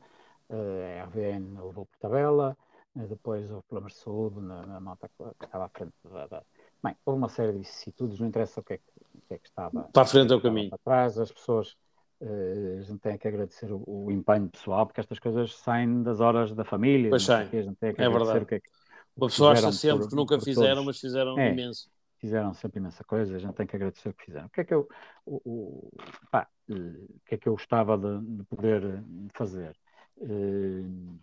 [0.49, 2.58] eh, a RVN levou por tabela,
[2.97, 6.43] eh, depois houve problemas de saúde na, na nota que estava à frente da, da...
[6.84, 8.84] Bem, houve uma série de vicissitudes, não interessa o que é que,
[9.15, 10.69] o que, é que estava para a frente é o caminho.
[10.69, 11.75] Para trás, as pessoas
[12.21, 16.21] Uh, a gente tem que agradecer o, o, empenho pessoal, porque estas coisas saem das
[16.21, 17.10] horas da família.
[17.10, 17.49] Pois sai.
[17.51, 18.45] é verdade.
[18.45, 18.69] Que é que
[19.17, 20.86] Uma pessoa acha sempre por, que nunca fizeram, todos.
[20.86, 21.89] mas fizeram é, imenso.
[22.23, 24.45] Fizeram sempre imensa coisa, a gente tem que agradecer o que fizeram.
[24.45, 24.88] O que é que eu,
[25.25, 25.91] o, o,
[26.31, 29.77] pá, o que é que eu gostava de, de poder fazer?
[30.15, 31.19] Uh,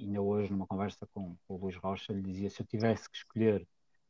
[0.00, 3.18] ainda hoje, numa conversa com, com, o Luís Rocha, ele dizia: se eu tivesse que
[3.18, 3.64] escolher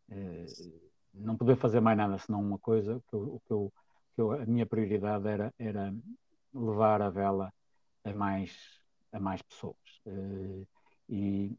[0.08, 0.80] uh,
[1.12, 3.72] não poder fazer mais nada senão uma coisa, que eu, o que eu,
[4.14, 5.94] que eu, a minha prioridade era, era
[6.54, 7.52] levar a vela
[8.04, 8.56] a mais,
[9.12, 9.76] a mais pessoas.
[10.06, 10.66] Uh,
[11.10, 11.54] e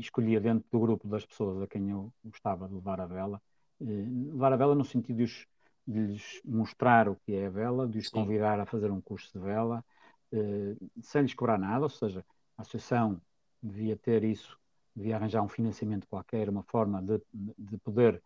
[0.00, 3.40] escolhia dentro do grupo das pessoas a quem eu gostava de levar a vela,
[3.84, 5.46] levar a vela no sentido de, os,
[5.86, 8.12] de lhes mostrar o que é a vela, de os Sim.
[8.12, 9.84] convidar a fazer um curso de vela,
[10.32, 12.24] eh, sem lhes cobrar nada, ou seja,
[12.56, 13.20] a associação
[13.62, 14.58] devia ter isso,
[14.94, 18.22] devia arranjar um financiamento qualquer, uma forma de, de poder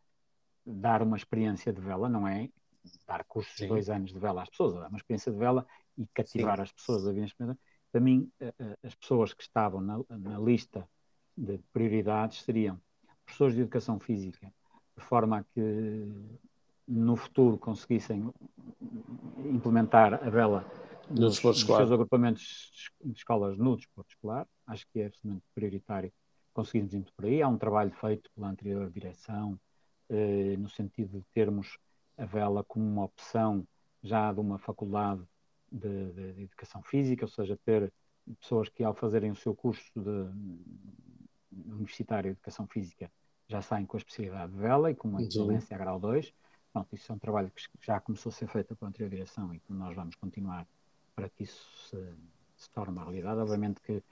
[0.64, 2.48] dar uma experiência de vela, não é
[3.06, 5.66] dar cursos de dois anos de vela às pessoas, dar uma experiência de vela
[5.96, 6.62] e cativar Sim.
[6.62, 7.60] as pessoas a virem experimentar.
[7.90, 8.30] Para mim,
[8.82, 10.88] as pessoas que estavam na, na lista
[11.36, 12.80] de prioridades seriam
[13.24, 14.52] professores de educação física,
[14.98, 16.08] de forma a que
[16.86, 18.32] no futuro conseguissem
[19.38, 20.64] implementar a vela
[21.08, 21.80] no desporto escolar.
[21.80, 24.46] seus agrupamentos de escolas no desporto escolar.
[24.66, 26.12] Acho que é absolutamente prioritário
[26.52, 27.40] conseguirmos ir por aí.
[27.40, 29.58] Há um trabalho feito pela anterior direção,
[30.08, 31.78] eh, no sentido de termos
[32.16, 33.66] a vela como uma opção
[34.02, 35.22] já de uma faculdade
[35.70, 37.92] de, de, de, educação física, ou seja, ter
[38.40, 40.30] pessoas que ao fazerem o seu curso de,
[41.70, 43.10] universitário de educação física
[43.48, 46.32] já saem com a especialidade de vela e com uma excelência a grau 2.
[46.72, 49.58] Pronto, isso é um trabalho que já começou a ser feito pela anterior direção e
[49.58, 50.66] que nós vamos continuar
[51.16, 52.14] para que isso se,
[52.56, 53.40] se torne uma realidade.
[53.40, 54.02] Obviamente que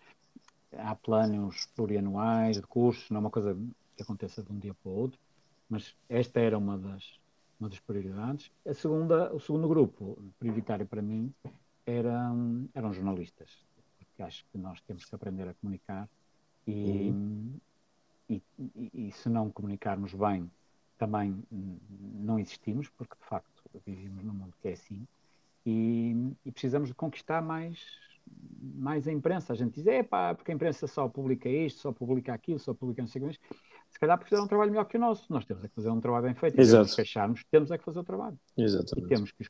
[0.77, 3.57] há planos plurianuais de cursos, não é uma coisa
[3.95, 5.21] que aconteça de um dia para o outro,
[5.69, 7.21] mas esta era uma das,
[7.61, 8.51] uma das prioridades.
[8.67, 11.33] A segunda, o segundo grupo prioritário para mim
[11.85, 13.51] eram, eram jornalistas,
[13.99, 16.09] porque acho que nós temos que aprender a comunicar
[16.67, 17.61] e, uhum.
[18.29, 20.51] E, e, e, se não comunicarmos bem,
[20.99, 25.07] também não existimos, porque de facto vivemos num mundo que é assim,
[25.65, 27.85] e, e precisamos de conquistar mais,
[28.75, 29.53] mais a imprensa.
[29.53, 32.73] A gente diz, é pá, porque a imprensa só publica isto, só publica aquilo, só
[32.73, 33.39] publica não sei o que
[33.91, 35.33] se calhar porque fizeram um trabalho melhor que o nosso.
[35.33, 36.61] Nós temos é que fazer um trabalho bem feito.
[36.61, 36.89] Exato.
[36.89, 38.39] Se queixarmos, temos é que fazer o trabalho.
[38.57, 39.07] Exatamente.
[39.07, 39.49] E temos que os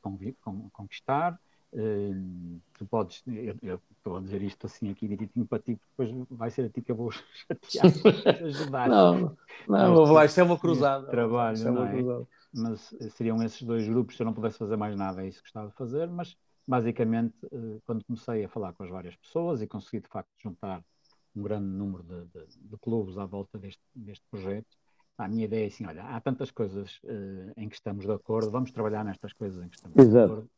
[0.72, 1.40] conquistar.
[1.72, 6.10] Uh, tu podes, eu, eu, estou a dizer isto assim aqui direitinho para ti, depois
[6.30, 7.10] vai ser a ti que eu vou
[7.48, 7.86] chatear,
[8.44, 8.88] ajudar.
[8.88, 9.36] não,
[9.68, 11.06] não, lá, isto é uma cruzada.
[11.08, 11.92] Trabalho, é uma é?
[11.92, 12.26] cruzada.
[12.54, 15.38] Mas eh, seriam esses dois grupos, se eu não pudesse fazer mais nada, é isso
[15.38, 19.60] que gostava de fazer, mas basicamente, uh, quando comecei a falar com as várias pessoas
[19.60, 20.82] e consegui de facto juntar
[21.34, 24.66] um grande número de, de, de clubes à volta deste, deste projeto.
[25.18, 28.50] A minha ideia é assim: olha, há tantas coisas uh, em que estamos de acordo,
[28.50, 30.26] vamos trabalhar nestas coisas em que estamos Exato.
[30.26, 30.50] de acordo.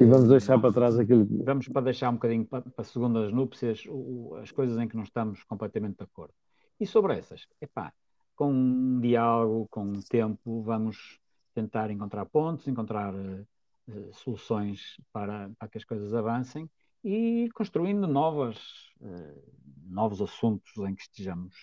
[0.00, 1.26] E vamos deixar para trás aquilo.
[1.44, 5.04] Vamos para deixar um bocadinho para, para segundas núpcias o, as coisas em que não
[5.04, 6.34] estamos completamente de acordo.
[6.78, 7.92] E sobre essas, epá,
[8.34, 11.18] com um diálogo, com um tempo, vamos
[11.54, 16.70] tentar encontrar pontos, encontrar uh, soluções para, para que as coisas avancem
[17.04, 18.56] e construindo novas,
[19.00, 19.52] uh,
[19.86, 21.54] novos assuntos em que estejamos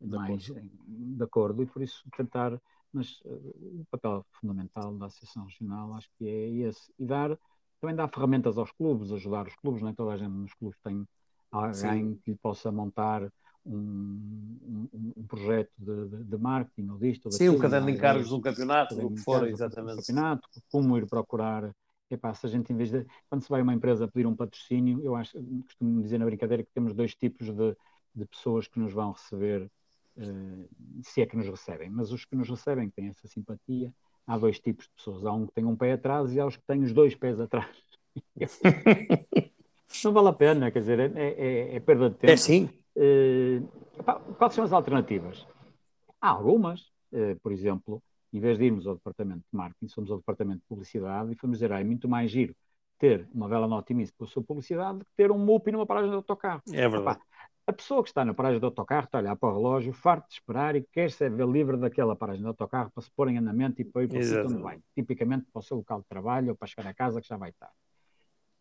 [0.00, 0.60] de mais acordo.
[0.60, 2.60] Em, de acordo e por isso tentar,
[2.94, 7.38] mas uh, o papel fundamental da Associação Regional acho que é esse e dar
[7.80, 9.94] também dar ferramentas aos clubes, ajudar os clubes, nem é?
[9.94, 11.06] toda a gente nos clubes tem
[11.50, 12.20] alguém Sim.
[12.24, 13.30] que lhe possa montar
[13.66, 17.92] um, um, um projeto de, de, de, marketing ou disto ou Sim, um caderno de
[17.94, 19.98] encargos de um campeonato, o que for, exatamente.
[19.98, 21.74] campeonato, como ir procurar
[22.10, 23.06] epá, se a gente, em vez de.
[23.28, 26.62] Quando se vai a uma empresa pedir um patrocínio, eu acho, costumo dizer na brincadeira
[26.62, 27.76] que temos dois tipos de,
[28.14, 29.70] de pessoas que nos vão receber,
[31.02, 31.90] se é que nos recebem.
[31.90, 33.92] Mas os que nos recebem, que têm essa simpatia,
[34.26, 35.24] há dois tipos de pessoas.
[35.24, 37.40] Há um que tem um pé atrás e há os que têm os dois pés
[37.40, 37.76] atrás.
[40.04, 42.32] Não vale a pena, quer dizer, é, é, é perda de tempo.
[42.32, 42.68] É sim.
[42.96, 43.66] Uh,
[44.38, 45.46] quais são as alternativas?
[46.20, 46.80] Há algumas,
[47.12, 50.66] uh, por exemplo, em vez de irmos ao departamento de marketing, somos ao departamento de
[50.66, 52.54] publicidade e fomos dizer, ah, é muito mais giro
[52.98, 55.86] ter uma vela no otimista com a sua publicidade do que ter um MUPI numa
[55.86, 56.62] paragem de autocarro.
[56.72, 57.18] É verdade.
[57.18, 57.26] Epá,
[57.66, 60.28] a pessoa que está na paragem de autocarro está a olhar para o relógio, farto
[60.28, 63.38] de esperar e quer ser ver livre daquela paragem de autocarro para se pôr em
[63.38, 64.78] andamento e para ir para o sítio onde vai.
[64.94, 67.50] Tipicamente para o seu local de trabalho ou para chegar a casa que já vai
[67.50, 67.70] estar.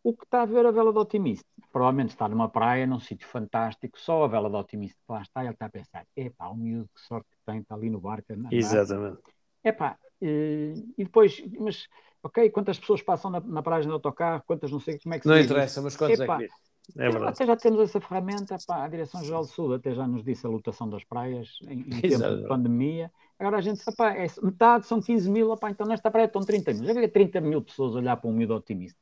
[0.04, 1.48] O que está a ver a vela do otimista?
[1.72, 5.44] Provavelmente está numa praia, num sítio fantástico, só a vela do otimista que lá está
[5.44, 8.02] e ele está a pensar, epá, o miúdo, que sorte que tem, está ali no
[8.02, 8.34] barco.
[8.52, 9.20] Exatamente.
[9.64, 11.88] Epá, e, e depois, mas,
[12.22, 15.24] ok, quantas pessoas passam na, na paragem do autocarro, quantas não sei, como é que
[15.24, 16.54] se Não interessa, mas quantos Epá, é que
[16.98, 17.32] é verdade.
[17.32, 20.50] Até já temos essa ferramenta, pá, a Direção-Geral do Sul até já nos disse a
[20.50, 23.12] lotação das praias em, em tempo de pandemia.
[23.40, 26.42] Agora a gente sabe, pá, é, metade são 15 mil, opá, então nesta praia estão
[26.42, 26.86] 30 mil.
[26.86, 29.00] Já vi 30 mil pessoas olhar para um miúdo otimista.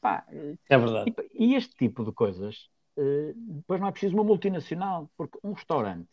[0.00, 1.14] Pá, é verdade.
[1.34, 5.52] E, e, este tipo de coisas, uh, depois não é preciso uma multinacional, porque um
[5.52, 6.08] restaurante,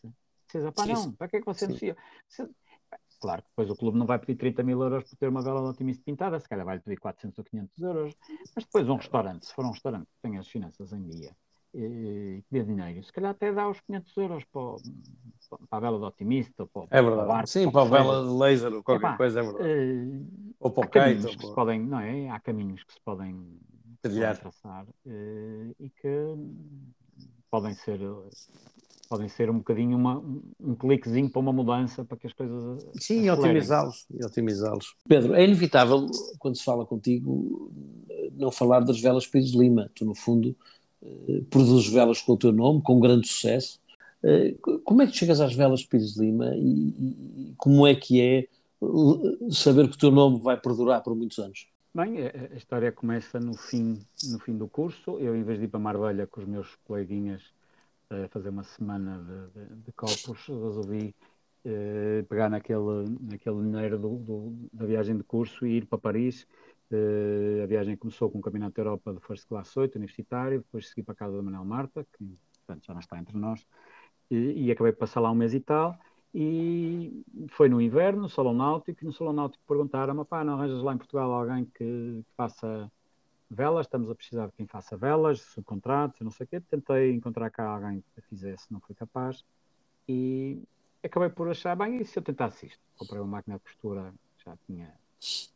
[0.48, 1.96] vocês, pá, não, para que é que você anuncia?
[3.20, 5.62] Claro que depois o clube não vai pedir 30 mil euros por ter uma vela
[5.62, 8.14] de otimista pintada, se calhar vai pedir 400 ou 500 euros.
[8.54, 11.34] Mas depois um restaurante, se for um restaurante que tenha as finanças em dia
[11.74, 14.76] e que dê dinheiro, se calhar até dá os 500 euros para,
[15.68, 16.66] para a vela de otimista.
[16.66, 17.16] Para, é verdade.
[17.16, 19.68] Para barco, Sim, para, para a vela de laser ou qualquer Epá, coisa, é verdade.
[19.68, 21.36] Uh, ou para o kite.
[21.36, 22.30] Que se podem, não é?
[22.30, 23.58] Há caminhos que se podem,
[24.00, 24.38] Trilhar.
[24.38, 26.34] traçar uh, e que
[27.50, 28.00] podem ser
[29.06, 30.22] podem ser um bocadinho uma,
[30.60, 32.86] um cliquezinho para uma mudança para que as coisas.
[33.00, 34.06] Sim, otimizá-los.
[34.24, 34.94] otimizá-los.
[35.08, 36.06] Pedro, é inevitável,
[36.38, 37.70] quando se fala contigo,
[38.36, 39.90] não falar das velas Pires de Lima.
[39.94, 40.56] Tu, no fundo,
[41.02, 43.80] eh, produzes velas com o teu nome, com grande sucesso.
[44.22, 48.20] Eh, como é que chegas às velas Pires de Lima e, e como é que
[48.20, 48.48] é eh,
[49.50, 51.66] saber que o teu nome vai perdurar por muitos anos?
[51.94, 52.18] Bem,
[52.52, 53.98] a história começa no fim,
[54.30, 55.18] no fim do curso.
[55.18, 57.55] Eu, em vez de ir para Marbella com os meus coleguinhas
[58.30, 61.14] fazer uma semana de, de, de copos, resolvi
[61.64, 66.46] eh, pegar naquele, naquele dinheiro do, do, da viagem de curso e ir para Paris.
[66.90, 70.88] Eh, a viagem começou com o Campeonato da Europa de First Class 8, universitário, depois
[70.88, 73.66] segui para a casa da Manuel Marta, que portanto, já não está entre nós,
[74.30, 75.98] e, e acabei de passar lá um mês e tal.
[76.32, 80.82] E foi no inverno, no Salão Náutico, e no Salão Náutico perguntaram-me: pá, não arranjas
[80.82, 82.90] lá em Portugal alguém que, que faça
[83.50, 86.60] velas, estamos a precisar de quem faça velas, subcontratos, não sei o quê.
[86.60, 89.44] Tentei encontrar cá alguém que fizesse, não fui capaz.
[90.08, 90.62] E,
[91.02, 92.80] acabei por achar bem, e se eu tentasse isto?
[92.96, 94.12] Comprei uma máquina de costura,
[94.44, 94.92] já tinha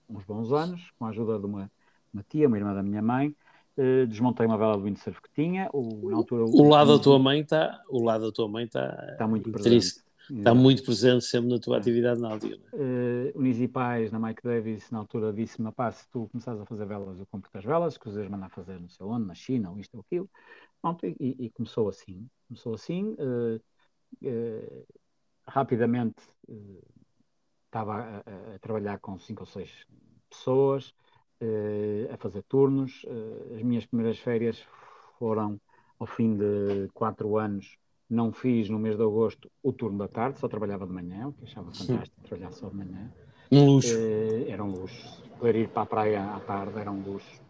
[0.08, 1.70] uns bons anos, com a ajuda de uma,
[2.12, 3.34] uma tia, uma irmã da minha mãe,
[3.76, 5.68] uh, desmontei uma vela de windsurf que tinha.
[5.72, 8.64] O, na altura, o, o lado da tua mãe está, o lado da tua mãe
[8.64, 10.02] está, está muito presente.
[10.38, 12.56] Está muito presente sempre na tua atividade náutica.
[12.72, 17.18] Uh, Unisipais, na Mike Davis, na altura disse-me, pá, se tu começares a fazer velas,
[17.18, 19.94] eu compro as velas, que os mandar fazer não sei onde, na China, ou isto
[19.94, 20.30] ou aquilo.
[20.80, 22.28] Pronto, e, e, começou assim.
[22.48, 23.16] Começou assim.
[23.18, 23.60] Uh,
[24.22, 24.86] uh,
[25.46, 26.22] rapidamente
[27.66, 29.70] estava a, a, a, trabalhar com cinco ou seis
[30.28, 30.94] pessoas,
[32.12, 33.04] a fazer turnos.
[33.54, 34.62] as minhas primeiras férias
[35.18, 35.60] foram
[35.98, 37.78] ao fim de quatro anos
[38.10, 41.32] não fiz no mês de agosto o turno da tarde, só trabalhava de manhã, o
[41.32, 43.10] que achava fantástico, trabalhar só de manhã.
[43.52, 43.94] Um luxo.
[43.94, 45.22] Uh, era um luxo.
[45.38, 47.40] Poder ir para a praia à tarde era um luxo.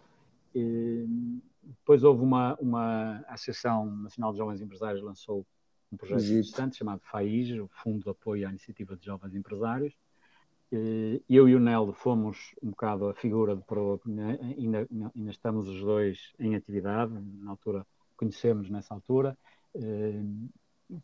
[0.54, 5.46] Depois houve uma, uma Associação Nacional de Jovens Empresários lançou
[5.92, 9.94] um projeto interessante chamado FAIS, o Fundo de Apoio à Iniciativa de Jovens Empresários.
[10.72, 14.00] Uh, eu e o Nel fomos um bocado a figura de proa,
[14.56, 17.84] ainda, ainda estamos os dois em atividade, na altura
[18.16, 19.59] conhecemos nessa altura, eh,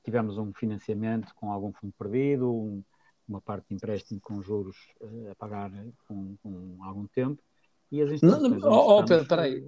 [0.03, 2.83] tivemos um financiamento com algum fundo perdido, um,
[3.29, 5.71] uma parte de empréstimo com juros uh, a pagar
[6.07, 7.43] com, com, algum tempo.
[7.91, 8.63] E as instituições.
[8.63, 9.65] Não, oh, oh, Pedro, peraí,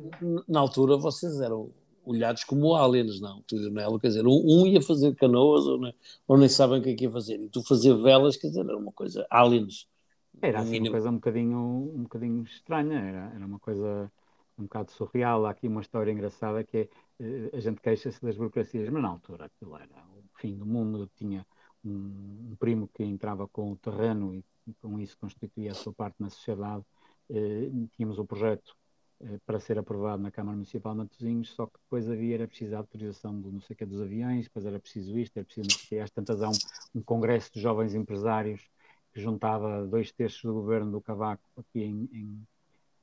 [0.48, 1.70] na altura vocês eram
[2.04, 3.42] olhados como aliens, não?
[3.42, 5.94] Tu e o quer dizer, um, ia fazer canoas ou, nem,
[6.26, 8.64] ou nem sabem o que é que ia fazer, e tu fazer velas, quer dizer,
[8.64, 9.86] era uma coisa aliens.
[10.40, 14.10] Era assim, uma coisa um bocadinho, um bocadinho estranha, era, era uma coisa
[14.58, 15.46] um bocado surreal.
[15.46, 16.88] Há aqui uma história engraçada que é eh,
[17.52, 21.02] a gente queixa-se das burocracias, mas na altura aquilo era o fim do mundo.
[21.02, 21.46] Eu tinha
[21.84, 25.92] um, um, primo que entrava com o terreno e, e, com isso constituía a sua
[25.92, 26.84] parte na sociedade.
[27.30, 28.76] Eh, tínhamos o um projeto
[29.20, 32.74] eh, para ser aprovado na Câmara Municipal de Matosinhos, só que depois havia, era preciso
[32.74, 36.02] a autorização do não sei que dos aviões, depois era preciso isto, era preciso não
[36.02, 36.52] Às tantas há um,
[36.94, 38.68] um congresso de jovens empresários
[39.12, 42.46] que juntava dois terços do governo do Cavaco aqui em, em,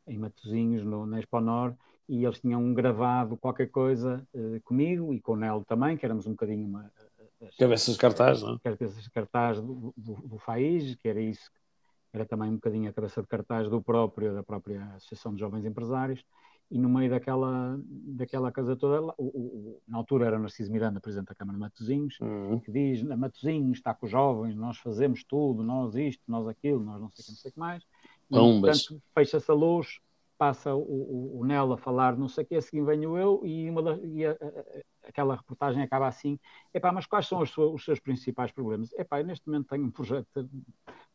[0.08, 1.76] em Matosinhos, no, na Exponor,
[2.08, 6.28] e eles tinham gravado qualquer coisa uh, comigo e com o Nelo também, que éramos
[6.28, 6.92] um bocadinho uma,
[7.42, 8.56] as, cabeças de cartaz, não?
[8.56, 8.60] É?
[8.60, 11.50] Cabeças de cartaz do, do, do FAIS, que era isso,
[12.14, 15.66] era também um bocadinho a cabeça de cartaz do próprio, da própria Associação de Jovens
[15.66, 16.24] Empresários,
[16.72, 21.28] e no meio daquela, daquela casa toda, o, o, na altura era Narciso Miranda, Presidente
[21.28, 22.60] da Câmara de Matosinhos, uhum.
[22.60, 27.00] que diz, Matosinhos está com os jovens, nós fazemos tudo, nós isto, nós aquilo, nós
[27.00, 27.84] não sei o que, não sei o que mais,
[28.32, 30.00] e, portanto, fecha-se a luz,
[30.38, 33.42] passa o, o, o Nel a falar não sei o que, a seguir venho eu
[33.44, 36.40] e, uma e a, a, aquela reportagem acaba assim,
[36.74, 38.92] epá, mas quais são os, os seus principais problemas?
[38.94, 40.50] Epá, neste momento tenho um projeto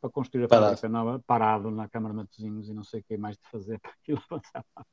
[0.01, 3.17] para construir a fábrica nova, parado na Câmara de Matosinhos e não sei o que
[3.17, 4.85] mais de fazer para aquilo avançar para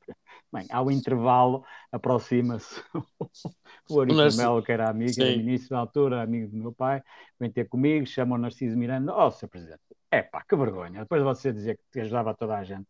[0.52, 2.82] Bem, ao intervalo aproxima-se
[3.90, 7.02] o Aurico Melo, que era amigo, era ministro da altura, amigo do meu pai,
[7.38, 9.48] vem ter comigo, chama o Narciso Miranda, ó, oh, Sr.
[9.48, 12.86] Presidente, epá, que vergonha, depois de você dizer que ajudava toda a gente,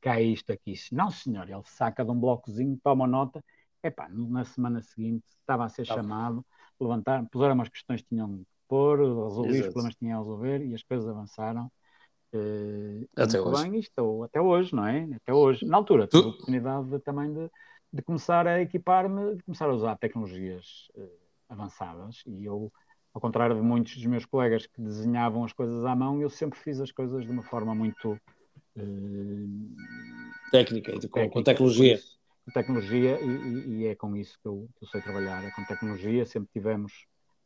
[0.00, 0.74] cá isto aqui.
[0.92, 3.42] Não, senhor, ele saca de um blocozinho, toma nota.
[3.82, 6.44] Epá, na semana seguinte estava a ser tá chamado,
[6.78, 10.64] levantaram, puseram umas questões que tinham que pôr, resolvi os problemas que tinham a resolver
[10.64, 11.70] e as coisas avançaram.
[12.32, 13.62] Uh, até hoje.
[13.62, 15.08] Bem, isto, até hoje, não é?
[15.16, 15.66] Até hoje.
[15.66, 17.50] Na altura, tive a oportunidade de, também de,
[17.92, 21.10] de, começar a equipar-me, de começar a usar tecnologias uh,
[21.48, 22.72] avançadas e eu,
[23.12, 26.58] ao contrário de muitos dos meus colegas que desenhavam as coisas à mão, eu sempre
[26.58, 28.16] fiz as coisas de uma forma muito
[30.50, 32.00] técnica, com, técnica, com tecnologia.
[32.44, 35.64] Com tecnologia, e, e, é com isso que eu, que eu, sei trabalhar, é com
[35.64, 36.24] tecnologia.
[36.24, 36.92] Sempre tivemos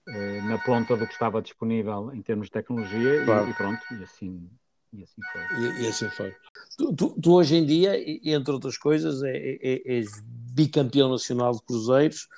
[0.08, 3.46] uh, na ponta do que estava disponível em termos de tecnologia, claro.
[3.46, 4.48] e, e, pronto, e assim,
[4.92, 5.82] e assim foi.
[5.82, 6.34] E, assim foi.
[6.76, 7.92] Tu, tu, tu, hoje em dia,
[8.30, 12.28] entre outras coisas, é, é, é, és bicampeão nacional de cruzeiros.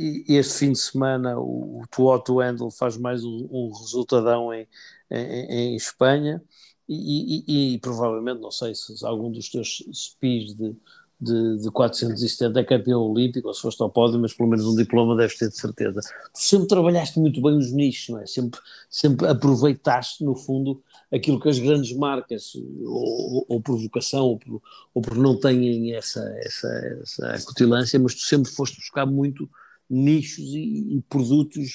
[0.00, 4.68] E este fim de semana o, o Tuoto Handel faz mais um, um resultadão em,
[5.10, 6.40] em, em Espanha
[6.88, 10.74] e, e, e, provavelmente, não sei se, algum dos teus SPIs de,
[11.20, 14.74] de, de 470 é campeão olímpico, ou se foste ao pódio, mas pelo menos um
[14.74, 16.00] diploma deves ter de certeza.
[16.00, 18.26] Tu sempre trabalhaste muito bem os nichos, não é?
[18.26, 20.82] Sempre, sempre aproveitaste, no fundo,
[21.12, 22.54] aquilo que as grandes marcas,
[22.86, 24.62] ou, ou por vocação, ou por,
[24.94, 26.68] ou por não têm essa, essa,
[27.02, 29.48] essa acutilância, mas tu sempre foste buscar muito
[29.90, 31.74] nichos e, e produtos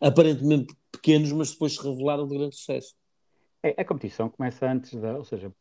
[0.00, 2.94] aparentemente pequenos, mas depois se revelaram de grande sucesso.
[3.62, 5.52] É, a competição começa antes da, ou seja,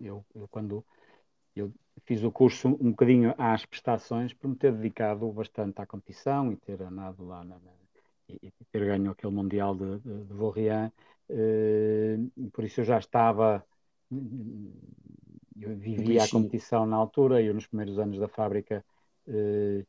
[0.00, 0.84] eu, eu, quando
[1.56, 1.72] eu
[2.04, 6.56] fiz o curso um bocadinho às prestações por me ter dedicado bastante à competição e
[6.56, 7.72] ter andado lá na, na,
[8.28, 10.92] e, ter ganho aquele mundial de, de, de Vorrian,
[11.28, 12.16] eh,
[12.52, 13.64] por isso eu já estava
[15.60, 18.84] eu vivia a competição na altura, eu nos primeiros anos da fábrica
[19.26, 19.84] eh,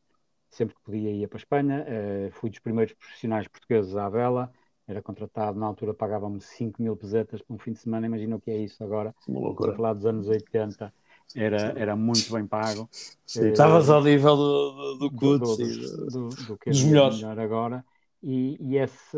[0.49, 4.51] sempre que podia ia para a Espanha, eh, fui dos primeiros profissionais portugueses à vela
[4.87, 8.39] era contratado, na altura pagavam-me 5 mil pesetas por um fim de semana, imagina o
[8.39, 9.15] que é isso agora.
[9.27, 9.71] Uma loucura.
[9.71, 10.93] Estou a falar dos anos 80,
[11.35, 12.87] era, era muito bem pago.
[13.25, 17.17] Sim, estavas ao nível do, do, do, do, do, do, do que é dos melhores.
[17.17, 17.85] melhor agora.
[18.21, 19.17] E, e esse,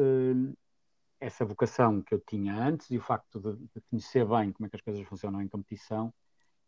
[1.20, 4.70] essa vocação que eu tinha antes e o facto de, de conhecer bem como é
[4.70, 6.14] que as coisas funcionam em competição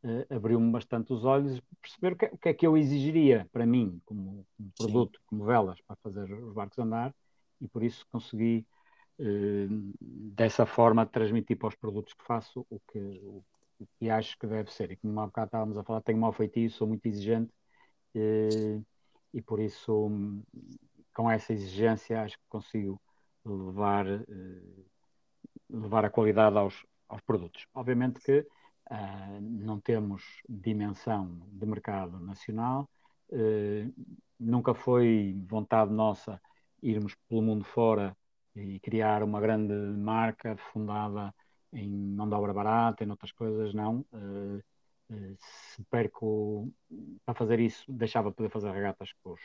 [0.03, 3.65] uh, abriu-me bastante os olhos perceber o que, o que, é que eu exigiria para
[3.65, 5.25] mim como, como produto, Sim.
[5.27, 7.13] como velas para fazer os barcos andar
[7.61, 8.78] e por isso consegui uh,
[9.22, 13.43] dessa forma transmitir para os produtos que faço o que, o,
[13.80, 16.32] o que acho que deve ser e como há bocado estávamos a falar, tenho mau
[16.32, 17.51] feitiço, sou muito exigente
[18.15, 18.86] uh,
[19.34, 20.09] e por isso
[21.13, 23.01] com essa exigência acho que consigo
[23.43, 24.86] levar, uh,
[25.70, 27.67] levar a qualidade aos, aos produtos.
[27.74, 32.89] Obviamente que uh, não temos dimensão de mercado nacional,
[34.39, 36.41] nunca foi vontade nossa
[36.82, 38.17] irmos pelo mundo fora
[38.62, 41.34] e criar uma grande marca fundada
[41.74, 44.05] em mão de obra barata, em outras coisas, não.
[45.38, 46.72] se perco
[47.26, 49.41] para fazer isso, deixava de poder fazer regatas com os,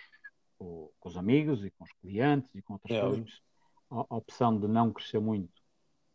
[0.59, 3.43] com, com os amigos e com os clientes e com outras é, coisas
[3.91, 5.62] a opção de não crescer muito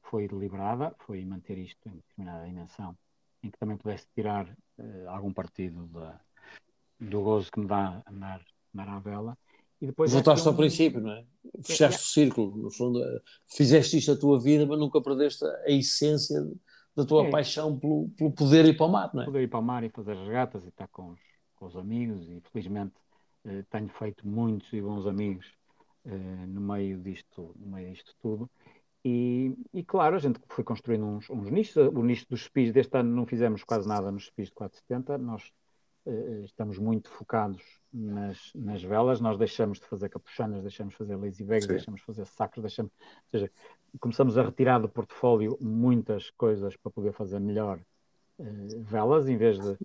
[0.04, 2.98] foi deliberada, foi manter isto em determinada dimensão,
[3.44, 6.20] em que também pudesse tirar uh, algum partido da,
[7.00, 8.44] do gozo que me dá andar,
[8.74, 9.38] andar à vela.
[9.82, 10.52] E depois Voltaste um...
[10.52, 11.26] ao princípio, não é?
[11.64, 12.04] Fechaste é, é.
[12.04, 16.46] o círculo, no fundo, eh, fizeste isto a tua vida, mas nunca perdeste a essência
[16.96, 17.30] da tua é.
[17.30, 19.26] paixão pelo, pelo poder ir para o mar, não é?
[19.26, 21.20] Poder ir para o mar e fazer regatas e estar com os,
[21.56, 22.94] com os amigos, e felizmente
[23.46, 25.46] eh, tenho feito muitos e bons amigos
[26.06, 28.50] uh, no meio disto, no meio disto tudo.
[29.04, 31.78] E, e, claro, a gente foi construindo uns, uns nichos.
[31.78, 35.18] O nicho dos SPIs deste ano não fizemos quase nada nos SPIs de 470.
[35.18, 35.54] Nós
[36.44, 37.62] estamos muito focados
[37.94, 39.20] nas, nas velas.
[39.20, 41.74] Nós deixamos de fazer capuchanas, deixamos de fazer lazy bags, Sim.
[41.74, 43.52] deixamos de fazer sacos, deixamos, ou seja,
[44.00, 47.80] começamos a retirar do portfólio muitas coisas para poder fazer melhor
[48.40, 49.70] uh, velas, em vez de.
[49.70, 49.78] Uh,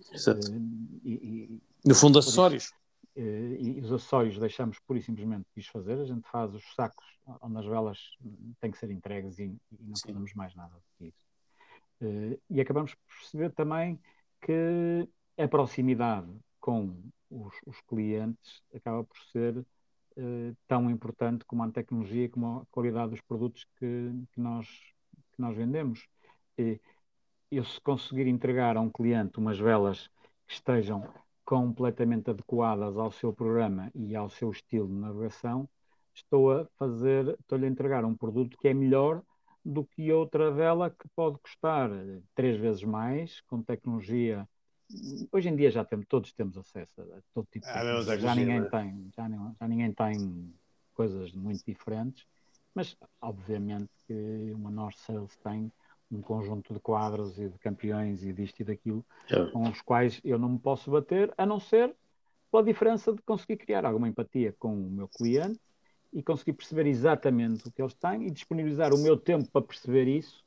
[1.04, 2.72] e, e, no fundo, acessórios.
[3.16, 7.06] Eh, e os acessórios deixamos pura e simplesmente desfazer, a gente faz os sacos
[7.40, 7.98] onde as velas
[8.60, 10.08] têm que ser entregues e, e não Sim.
[10.08, 11.26] fazemos mais nada do que isso.
[12.00, 14.00] Eh, e acabamos por perceber também
[14.40, 16.28] que a proximidade
[16.60, 16.94] com
[17.30, 23.10] os, os clientes acaba por ser uh, tão importante como a tecnologia, como a qualidade
[23.10, 24.66] dos produtos que, que nós,
[25.32, 26.06] que nós vendemos.
[26.58, 26.80] E
[27.50, 30.08] eu se conseguir entregar a um cliente umas velas
[30.46, 31.06] que estejam
[31.44, 35.68] completamente adequadas ao seu programa e ao seu estilo de navegação,
[36.14, 39.22] estou a fazer, estou-lhe a entregar um produto que é melhor
[39.64, 41.90] do que outra vela que pode custar
[42.34, 44.48] três vezes mais, com tecnologia.
[45.32, 48.60] Hoje em dia já temos, todos temos acesso a todo tipo de ah, já ninguém
[48.60, 48.68] né?
[48.70, 50.54] tem, já, já ninguém tem
[50.94, 52.26] coisas muito diferentes,
[52.74, 55.72] mas obviamente que uma North Sales tem
[56.10, 59.46] um conjunto de quadros e de campeões e disto e daquilo, é.
[59.50, 61.94] com os quais eu não me posso bater, a não ser
[62.50, 65.60] pela diferença de conseguir criar alguma empatia com o meu cliente
[66.12, 70.06] e conseguir perceber exatamente o que eles têm e disponibilizar o meu tempo para perceber
[70.06, 70.43] isso.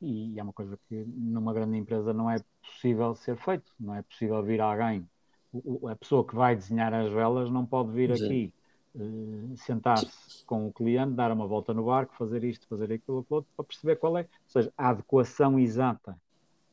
[0.00, 3.94] E, e é uma coisa que numa grande empresa não é possível ser feito, não
[3.94, 5.06] é possível vir alguém.
[5.52, 8.24] O, a pessoa que vai desenhar as velas não pode vir Sim.
[8.24, 8.52] aqui
[8.94, 13.46] uh, sentar-se com o cliente, dar uma volta no barco, fazer isto, fazer aquilo, aquilo
[13.56, 16.16] para perceber qual é, ou seja, a adequação exata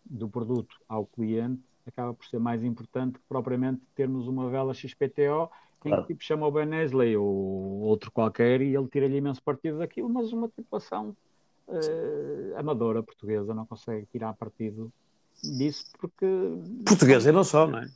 [0.05, 5.49] do produto ao cliente acaba por ser mais importante que propriamente termos uma vela XPTO
[5.84, 7.26] em que tipo chama o Ben Nesley ou
[7.82, 11.16] outro qualquer e ele tira-lhe imenso partido daquilo, mas uma tripulação
[11.72, 14.91] uh, amadora portuguesa não consegue tirar partido
[15.43, 16.26] disso porque.
[16.86, 17.89] Portuguesa e não só, não é?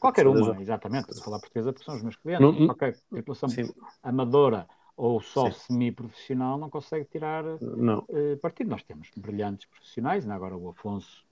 [0.00, 1.08] Qualquer uma, exatamente.
[1.08, 2.42] Estou a falar portuguesa porque são os meus clientes.
[2.42, 3.68] Não, Qualquer tripulação sim.
[4.02, 8.00] amadora ou só semi-profissional não consegue tirar não.
[8.08, 8.70] Uh, partido.
[8.70, 10.34] Nós temos brilhantes profissionais, né?
[10.34, 11.24] agora o Afonso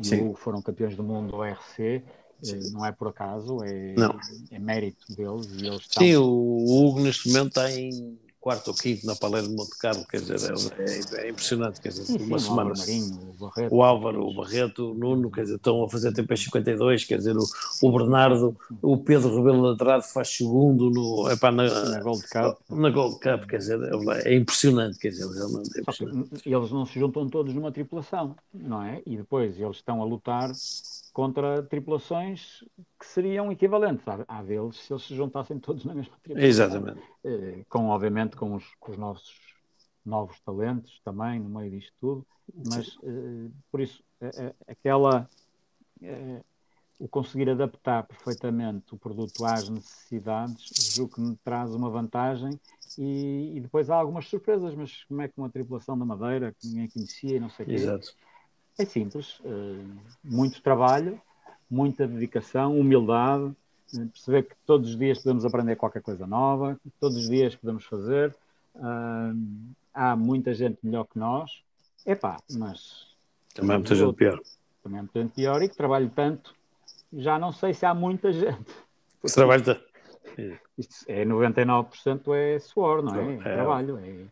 [0.00, 0.20] e sim.
[0.20, 2.02] o Hugo foram campeões do mundo do RC.
[2.44, 3.94] Uh, não é por acaso, é,
[4.50, 5.46] é mérito deles.
[5.60, 6.02] E eles estão...
[6.02, 10.04] Sim, o Hugo neste momento está em quarto ou quinto na Palestra de Monte Carlo,
[10.04, 12.72] quer dizer, é, é, é impressionante, quer dizer, sim, uma sim, semana.
[12.72, 16.12] O, Marinho, o, Barreto, o Álvaro, o Barreto, o Nuno, quer dizer, estão a fazer
[16.12, 17.44] tempo em 52, quer dizer, o,
[17.80, 22.58] o Bernardo, o Pedro Rebelo Ladrado faz segundo no, epá, na, na Gold Cup.
[22.68, 26.42] Na Gold Cup, quer dizer, é, é impressionante, quer dizer, realmente é impressionante.
[26.44, 29.00] Eles não se juntam todos numa tripulação, não é?
[29.06, 30.50] E depois eles estão a lutar
[31.12, 32.64] contra tripulações
[32.98, 36.48] que seriam equivalentes à, à deles se eles se juntassem todos na mesma tripulação.
[36.48, 37.02] Exatamente.
[37.24, 39.34] Eh, com, obviamente, com os, com os nossos
[40.04, 42.26] novos talentos também no meio disto tudo,
[42.66, 44.02] mas eh, por isso,
[44.66, 45.28] aquela.
[46.98, 52.58] o conseguir adaptar perfeitamente o produto às necessidades, julgo que me traz uma vantagem
[52.98, 56.68] e, e, depois há algumas surpresas, mas como é que uma tripulação da Madeira, que
[56.68, 57.74] ninguém conhecia e não sei o quê.
[57.74, 58.14] Exato.
[58.78, 59.84] É simples, uh,
[60.24, 61.20] muito trabalho,
[61.70, 63.44] muita dedicação, humildade,
[63.94, 67.84] uh, perceber que todos os dias podemos aprender qualquer coisa nova, todos os dias podemos
[67.84, 68.34] fazer.
[68.74, 69.36] Uh,
[69.92, 71.62] há muita gente melhor que nós,
[72.06, 73.12] epá, mas...
[73.54, 74.40] Também há muita gente pior.
[74.82, 76.54] Também há muita gente pior e que trabalho tanto
[77.12, 78.72] já não sei se há muita gente.
[79.34, 79.80] Trabalho isto,
[80.78, 83.34] isto é 99% é suor, não é?
[83.34, 83.98] é, é trabalho.
[83.98, 84.26] É,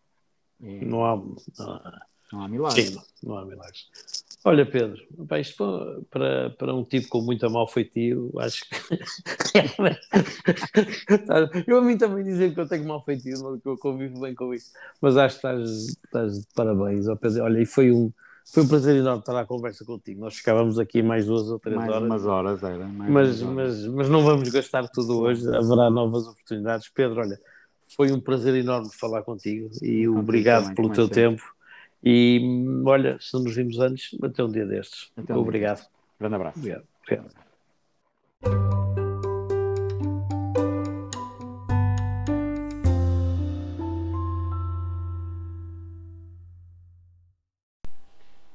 [0.63, 2.89] é, não, há, não, há, não há milagres.
[2.89, 3.89] Sim, não há milagres.
[4.43, 4.99] Olha, Pedro,
[5.39, 8.75] isto para, para um tipo com muita mal feitio, acho que.
[11.67, 14.51] eu a mim também dizem que eu tenho mal feitio, que eu convivo bem com
[14.53, 14.71] isso.
[14.99, 17.05] Mas acho que estás, estás de parabéns.
[17.07, 18.11] Olha, e foi um
[18.51, 20.19] foi um prazer enorme estar à conversa contigo.
[20.19, 22.09] Nós ficávamos aqui mais duas ou três mais horas.
[22.09, 25.47] Umas horas era, mas, mas, mas não vamos gastar tudo hoje.
[25.47, 26.89] Haverá novas oportunidades.
[26.89, 27.39] Pedro, olha,
[27.95, 31.41] foi um prazer enorme falar contigo e obrigado pelo teu tempo.
[32.03, 32.41] E
[32.85, 35.11] olha, se não nos vimos antes, até um dia destes.
[35.29, 35.87] Um obrigado.
[36.19, 36.59] Grande abraço.
[36.59, 36.87] Obrigado.
[37.03, 37.51] obrigado.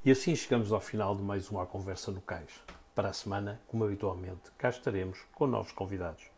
[0.04, 2.62] E assim chegamos ao final de mais uma Conversa no Cais.
[2.94, 6.35] Para a semana, como habitualmente, cá estaremos com novos convidados.